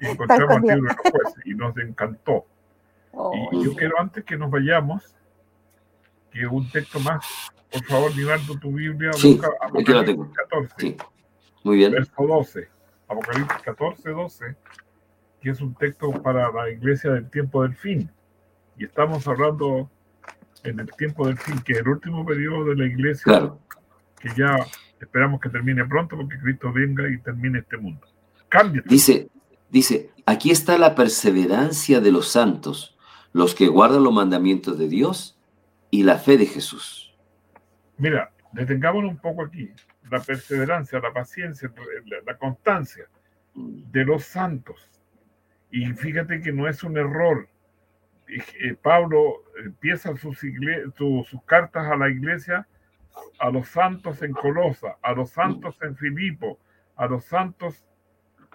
Y 0.01 0.07
encontramos 0.07 0.57
el 0.57 0.63
libro 0.63 0.75
de 0.75 0.81
los 0.81 0.97
jueces 0.97 1.47
y 1.47 1.55
nos 1.55 1.77
encantó. 1.79 2.47
Y 3.53 3.65
yo 3.65 3.75
quiero, 3.77 4.01
antes 4.01 4.25
que 4.25 4.37
nos 4.37 4.51
vayamos, 4.51 5.15
que 6.33 6.45
un 6.47 6.69
texto 6.71 6.99
más, 6.99 7.25
por 7.71 7.85
favor, 7.85 8.17
Nivaldo, 8.17 8.59
tu 8.59 8.73
Biblia, 8.73 9.13
sí, 9.13 9.35
busca 9.35 9.49
Apocalipsis 9.61 10.35
14. 10.35 10.75
Sí. 10.79 10.97
Muy 11.63 11.77
bien. 11.77 11.93
Verso 11.93 12.27
12. 12.27 12.69
Apocalipsis 13.07 13.63
14, 13.63 14.11
12 14.11 14.57
que 15.47 15.53
es 15.53 15.61
un 15.61 15.77
texto 15.77 16.11
para 16.25 16.51
la 16.51 16.69
iglesia 16.69 17.13
del 17.13 17.31
tiempo 17.31 17.63
del 17.63 17.73
fin. 17.77 18.11
Y 18.77 18.85
estamos 18.85 19.29
hablando 19.29 19.89
en 20.65 20.81
el 20.81 20.91
tiempo 20.97 21.29
del 21.29 21.39
fin, 21.39 21.61
que 21.61 21.75
es 21.75 21.79
el 21.79 21.89
último 21.89 22.27
periodo 22.27 22.65
de 22.65 22.75
la 22.75 22.85
iglesia, 22.85 23.53
que 24.19 24.29
ya 24.37 24.57
esperamos 25.01 25.41
que 25.41 25.49
termine 25.49 25.85
pronto 25.85 26.17
porque 26.17 26.37
Cristo 26.41 26.73
venga 26.73 27.09
y 27.09 27.19
termine 27.19 27.61
este 27.61 27.77
mundo. 27.77 28.05
Cambia. 28.49 28.83
Dice, 28.87 29.29
dice, 29.71 30.11
aquí 30.27 30.51
está 30.51 30.79
la 30.79 30.97
perseverancia 30.97 32.01
de 32.01 32.11
los 32.11 32.27
santos, 32.27 32.99
los 33.33 33.55
que 33.55 33.69
guardan 33.69 34.03
los 34.03 34.13
mandamientos 34.13 34.77
de 34.77 34.89
Dios 34.89 35.39
y 35.93 36.03
la 36.03 36.19
fe 36.19 36.39
de 36.39 36.47
Jesús. 36.47 37.17
Mira, 37.99 38.33
detengámonos 38.51 39.13
un 39.13 39.19
poco 39.19 39.45
aquí. 39.45 39.71
La 40.11 40.19
perseverancia, 40.19 40.99
la 40.99 41.13
paciencia, 41.13 41.73
la 42.27 42.37
constancia 42.37 43.05
mm. 43.55 43.93
de 43.93 44.05
los 44.05 44.25
santos 44.25 44.91
y 45.71 45.87
fíjate 45.93 46.41
que 46.41 46.53
no 46.53 46.69
es 46.69 46.83
un 46.83 46.97
error. 46.97 47.49
Eh, 48.29 48.75
Pablo 48.83 49.45
empieza 49.65 50.17
sus, 50.17 50.39
sus 50.39 51.43
cartas 51.45 51.87
a 51.87 51.97
la 51.97 52.09
iglesia, 52.09 52.67
a 53.39 53.51
los 53.51 53.69
santos 53.69 54.23
en 54.23 54.33
Colosa, 54.33 54.97
a 55.03 55.13
los 55.13 55.31
santos 55.31 55.77
en 55.83 55.97
Filipo, 55.97 56.59
a 56.97 57.07
los 57.07 57.25
santos 57.25 57.85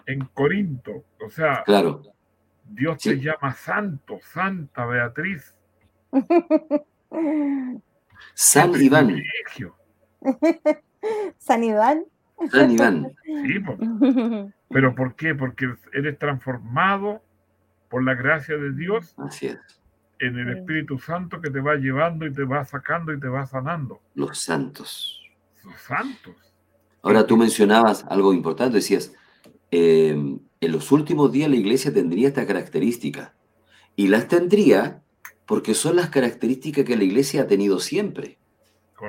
en 0.06 0.24
Corinto. 0.34 1.04
O 1.24 1.30
sea, 1.30 1.62
claro. 1.64 2.02
Dios 2.64 2.98
te 2.98 3.18
llama 3.18 3.54
santo, 3.54 4.18
santa 4.22 4.86
Beatriz. 4.86 5.54
San 8.34 8.74
Iván. 8.80 9.22
San 11.38 11.64
Iván. 11.64 12.04
Sí, 12.50 13.58
pues. 13.60 13.78
¿Pero 14.68 14.94
por 14.94 15.14
qué? 15.14 15.34
Porque 15.34 15.74
eres 15.92 16.18
transformado 16.18 17.22
por 17.88 18.02
la 18.02 18.14
gracia 18.14 18.56
de 18.56 18.72
Dios. 18.72 19.14
Así 19.18 19.46
es. 19.46 19.58
En 20.18 20.38
el 20.38 20.56
Espíritu 20.56 20.98
Santo 20.98 21.40
que 21.40 21.50
te 21.50 21.60
va 21.60 21.74
llevando 21.74 22.26
y 22.26 22.32
te 22.32 22.44
va 22.44 22.64
sacando 22.64 23.12
y 23.12 23.20
te 23.20 23.28
va 23.28 23.46
sanando. 23.46 24.00
Los 24.14 24.38
santos. 24.38 25.20
Los 25.64 25.80
santos. 25.80 26.34
Ahora 27.02 27.26
tú 27.26 27.36
mencionabas 27.36 28.04
algo 28.08 28.32
importante, 28.32 28.76
decías, 28.76 29.12
eh, 29.70 30.10
en 30.60 30.72
los 30.72 30.92
últimos 30.92 31.32
días 31.32 31.50
la 31.50 31.56
iglesia 31.56 31.92
tendría 31.92 32.28
esta 32.28 32.46
característica. 32.46 33.34
Y 33.96 34.08
las 34.08 34.28
tendría 34.28 35.02
porque 35.46 35.74
son 35.74 35.96
las 35.96 36.08
características 36.08 36.84
que 36.84 36.96
la 36.96 37.04
iglesia 37.04 37.42
ha 37.42 37.46
tenido 37.46 37.80
siempre. 37.80 38.38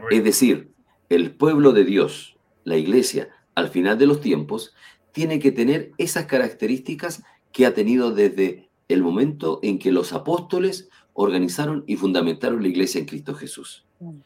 Es 0.10 0.24
decir, 0.24 0.72
el 1.10 1.36
pueblo 1.36 1.72
de 1.72 1.86
Dios, 1.86 2.33
la 2.64 2.78
iglesia, 2.78 3.30
al 3.56 3.70
final 3.70 3.98
de 3.98 4.08
los 4.08 4.22
tiempos, 4.22 4.74
tiene 5.12 5.40
que 5.40 5.52
tener 5.52 5.92
esas 5.98 6.26
características 6.26 7.24
que 7.52 7.66
ha 7.66 7.74
tenido 7.74 8.12
desde 8.12 8.70
el 8.88 9.04
momento 9.04 9.60
en 9.62 9.80
que 9.80 9.92
los 9.92 10.14
apóstoles 10.14 10.90
organizaron 11.14 11.84
y 11.88 11.96
fundamentaron 11.96 12.62
la 12.62 12.68
iglesia 12.68 13.00
en 13.00 13.06
Cristo 13.06 13.36
Jesús. 13.36 13.86
Mm. 14.00 14.20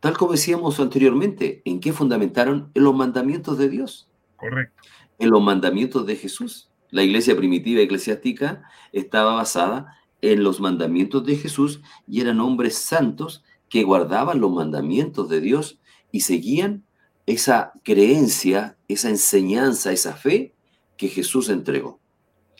Tal 0.00 0.16
como 0.16 0.32
decíamos 0.32 0.80
anteriormente, 0.80 1.60
¿en 1.64 1.80
qué 1.80 1.92
fundamentaron? 1.92 2.70
En 2.74 2.84
los 2.84 2.94
mandamientos 2.94 3.58
de 3.58 3.68
Dios. 3.68 4.08
Correcto. 4.36 4.82
En 5.18 5.30
los 5.30 5.42
mandamientos 5.42 6.06
de 6.06 6.16
Jesús. 6.16 6.70
La 6.90 7.02
iglesia 7.02 7.36
primitiva 7.36 7.82
eclesiástica 7.82 8.62
estaba 8.92 9.34
basada 9.34 9.98
en 10.22 10.42
los 10.42 10.60
mandamientos 10.60 11.24
de 11.24 11.36
Jesús 11.36 11.82
y 12.06 12.20
eran 12.20 12.40
hombres 12.40 12.76
santos 12.76 13.44
que 13.68 13.84
guardaban 13.84 14.40
los 14.40 14.50
mandamientos 14.50 15.28
de 15.28 15.40
Dios 15.40 15.78
y 16.10 16.20
seguían 16.20 16.84
esa 17.30 17.72
creencia, 17.84 18.76
esa 18.88 19.08
enseñanza, 19.08 19.92
esa 19.92 20.14
fe 20.14 20.52
que 20.96 21.08
Jesús 21.08 21.48
entregó. 21.48 22.00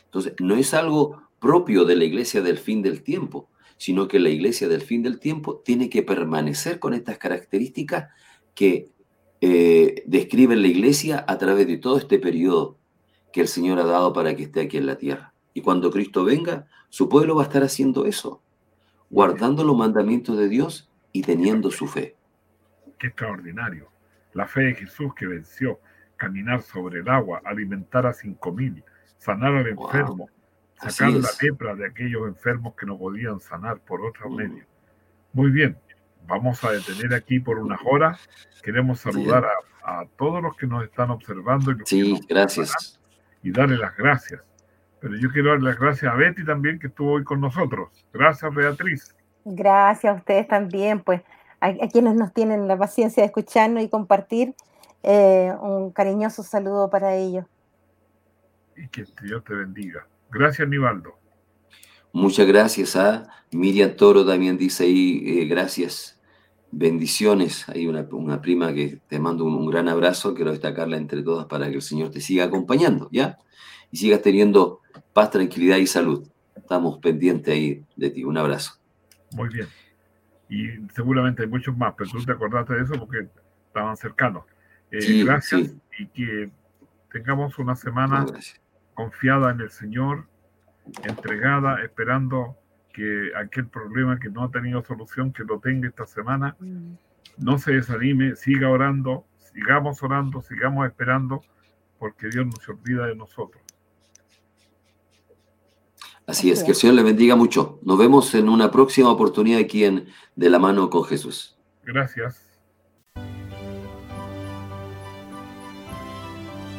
Entonces, 0.05 0.35
no 0.39 0.55
es 0.55 0.75
algo 0.75 1.23
propio 1.41 1.85
de 1.85 1.97
la 1.97 2.05
iglesia 2.05 2.41
del 2.41 2.59
fin 2.59 2.81
del 2.81 3.03
tiempo, 3.03 3.49
sino 3.79 4.07
que 4.07 4.21
la 4.21 4.29
iglesia 4.29 4.69
del 4.69 4.83
fin 4.83 5.03
del 5.03 5.19
tiempo 5.19 5.57
tiene 5.65 5.91
que 5.91 6.03
permanecer 6.03 6.79
con 6.79 6.95
estas 6.95 7.19
características 7.19 8.11
que 8.55 8.91
eh, 9.41 10.05
describen 10.07 10.63
la 10.63 10.69
iglesia 10.69 11.25
a 11.27 11.37
través 11.39 11.67
de 11.67 11.79
todo 11.79 11.99
este 11.99 12.19
periodo 12.19 12.79
que 13.33 13.41
el 13.41 13.49
Señor 13.49 13.81
ha 13.81 13.85
dado 13.85 14.13
para 14.13 14.37
que 14.37 14.45
esté 14.45 14.61
aquí 14.61 14.77
en 14.77 14.87
la 14.87 14.99
tierra. 14.99 15.35
Y 15.53 15.63
cuando 15.63 15.91
Cristo 15.91 16.25
venga, 16.25 16.69
su 16.91 17.09
pueblo 17.09 17.35
va 17.35 17.43
a 17.43 17.47
estar 17.47 17.65
haciendo 17.65 18.05
eso, 18.05 18.41
guardando 19.09 19.65
los 19.65 19.77
mandamientos 19.77 20.39
de 20.39 20.49
Dios 20.49 20.89
y 21.13 21.23
teniendo 21.23 21.73
su 21.73 21.89
fe. 21.89 22.17
Qué 22.99 23.09
extraordinario 23.09 23.91
la 24.33 24.47
fe 24.47 24.63
de 24.63 24.75
Jesús 24.75 25.15
que 25.15 25.27
venció, 25.27 25.81
caminar 26.17 26.63
sobre 26.63 27.01
el 27.01 27.09
agua, 27.09 27.41
alimentar 27.45 28.07
a 28.07 28.13
cinco 28.13 28.53
mil, 28.53 28.85
sanar 29.19 29.55
al 29.55 29.69
enfermo, 29.69 30.29
sacar 30.75 31.11
la 31.13 31.29
lepra 31.41 31.75
de 31.75 31.87
aquellos 31.87 32.27
enfermos 32.27 32.75
que 32.75 32.87
no 32.87 32.99
podían 32.99 33.41
sanar 33.41 33.81
por 33.81 34.01
otro 34.05 34.31
medio. 34.31 34.65
Muy 35.33 35.51
bien, 35.51 35.77
vamos 36.27 36.63
a 36.65 36.73
detener 36.73 37.15
aquí 37.15 37.41
por 37.41 37.59
unas 37.59 37.81
horas. 37.85 38.29
Queremos 38.63 39.01
saludar 39.01 39.47
a, 39.83 40.05
todos 40.17 40.43
los 40.43 40.57
que 40.57 40.67
nos 40.67 40.85
están 40.85 41.11
observando. 41.11 41.73
Y 41.73 41.77
sí, 41.85 42.21
gracias. 42.29 43.01
Y 43.43 43.51
darle 43.51 43.77
las 43.77 43.97
gracias. 43.97 44.41
Pero 45.01 45.17
yo 45.17 45.31
quiero 45.31 45.51
darle 45.51 45.71
las 45.71 45.79
gracias 45.79 46.13
a 46.13 46.17
Betty 46.17 46.45
también, 46.45 46.79
que 46.79 46.89
estuvo 46.89 47.13
hoy 47.13 47.25
con 47.25 47.41
nosotros. 47.41 47.89
Gracias, 48.13 48.55
Beatriz. 48.55 49.17
Gracias 49.45 50.13
a 50.13 50.17
ustedes 50.17 50.47
también, 50.47 51.01
pues 51.01 51.23
a, 51.61 51.89
quienes 51.89 52.15
nos 52.15 52.33
tienen 52.33 52.67
la 52.67 52.77
paciencia 52.77 53.23
de 53.23 53.27
escucharnos 53.27 53.83
y 53.83 53.89
compartir. 53.89 54.55
Eh, 55.03 55.53
un 55.61 55.93
cariñoso 55.93 56.43
saludo 56.43 56.91
para 56.91 57.15
ellos. 57.17 57.47
Y 58.77 58.89
que 58.89 59.05
Dios 59.23 59.45
te 59.45 59.55
bendiga. 59.55 60.07
Gracias, 60.31 60.69
Nivaldo. 60.69 61.19
Muchas 62.13 62.47
gracias 62.47 62.97
a 62.97 63.29
Miriam 63.53 63.95
Toro, 63.97 64.27
también 64.27 64.59
dice 64.59 64.85
ahí, 64.85 65.23
eh, 65.25 65.45
gracias, 65.45 66.21
bendiciones. 66.73 67.69
Hay 67.69 67.87
una, 67.87 68.41
prima 68.41 68.75
que 68.75 69.01
te 69.09 69.21
mando 69.21 69.45
un, 69.45 69.71
gran 69.71 69.89
abrazo, 69.89 70.35
quiero 70.35 70.51
destacarla 70.51 70.97
entre 70.97 71.23
todas 71.23 71.47
para 71.47 71.69
que 71.69 71.77
el 71.77 71.83
Señor 71.83 72.11
te 72.11 72.21
siga 72.21 72.45
acompañando, 72.45 73.09
¿ya? 73.13 73.39
Y 73.93 73.99
sigas 73.99 74.23
teniendo 74.23 74.81
paz, 75.13 75.31
tranquilidad 75.31 75.77
y 75.77 75.87
salud. 75.87 76.29
Estamos 76.57 76.99
pendientes 76.99 77.55
ahí 77.55 77.85
de 77.97 78.11
ti. 78.11 78.25
Un 78.25 78.39
abrazo. 78.39 78.73
Muy 79.33 79.49
bien 79.49 79.69
y 80.51 80.69
seguramente 80.93 81.43
hay 81.43 81.49
muchos 81.49 81.77
más, 81.77 81.95
pero 81.97 82.11
tú 82.11 82.25
te 82.25 82.33
acordaste 82.33 82.75
de 82.75 82.83
eso 82.83 82.95
porque 82.99 83.29
estaban 83.69 83.97
cercanos. 83.97 84.45
Eh, 84.91 85.23
gracias 85.25 85.77
y 85.97 86.07
que 86.09 86.51
tengamos 87.13 87.57
una 87.61 87.77
semana 87.77 88.27
confiada 88.95 89.53
en 89.53 89.61
el 89.61 89.71
Señor, 89.71 90.27
entregada, 91.05 91.83
esperando 91.85 92.57
que 92.93 93.31
aquel 93.37 93.69
problema 93.69 94.19
que 94.19 94.29
no 94.29 94.43
ha 94.43 94.51
tenido 94.51 94.83
solución, 94.83 95.33
que 95.33 95.45
lo 95.45 95.61
tenga 95.61 95.89
esta 95.89 96.07
semana, 96.07 96.57
no 97.39 97.59
se 97.59 97.73
desanime, 97.75 98.35
siga 98.35 98.69
orando, 98.69 99.25
sigamos 99.39 100.03
orando, 100.03 100.43
sigamos 100.43 100.85
esperando, 100.87 101.43
porque 102.01 102.29
Dios 102.29 102.47
no 102.47 102.57
se 102.57 102.73
olvida 102.73 103.07
de 103.07 103.15
nosotros. 103.15 103.63
Así 106.31 106.51
es, 106.51 106.63
que 106.63 106.71
el 106.71 106.77
Señor 106.77 106.95
le 106.95 107.03
bendiga 107.03 107.35
mucho. 107.35 107.81
Nos 107.83 107.99
vemos 107.99 108.33
en 108.35 108.49
una 108.49 108.71
próxima 108.71 109.11
oportunidad 109.11 109.59
aquí 109.59 109.85
en 109.85 110.07
De 110.37 110.49
la 110.49 110.61
mano 110.61 110.89
con 110.89 111.03
Jesús. 111.03 111.59
Gracias. 111.85 112.47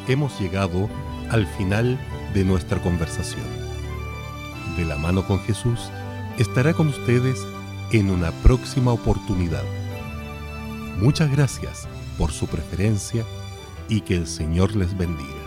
Hemos 0.08 0.40
llegado 0.40 0.90
al 1.30 1.46
final 1.46 2.00
de 2.34 2.46
nuestra 2.46 2.82
conversación. 2.82 3.46
De 4.78 4.86
la 4.86 4.98
mano 4.98 5.28
con 5.28 5.40
Jesús 5.40 5.90
estará 6.38 6.74
con 6.74 6.88
ustedes 6.88 7.46
en 7.92 8.10
una 8.10 8.32
próxima 8.44 8.94
oportunidad. 8.94 9.64
Muchas 10.98 11.30
gracias 11.30 11.90
por 12.18 12.32
su 12.32 12.48
preferencia 12.48 13.26
y 13.90 14.00
que 14.02 14.16
el 14.16 14.28
Señor 14.28 14.78
les 14.78 14.98
bendiga. 14.98 15.41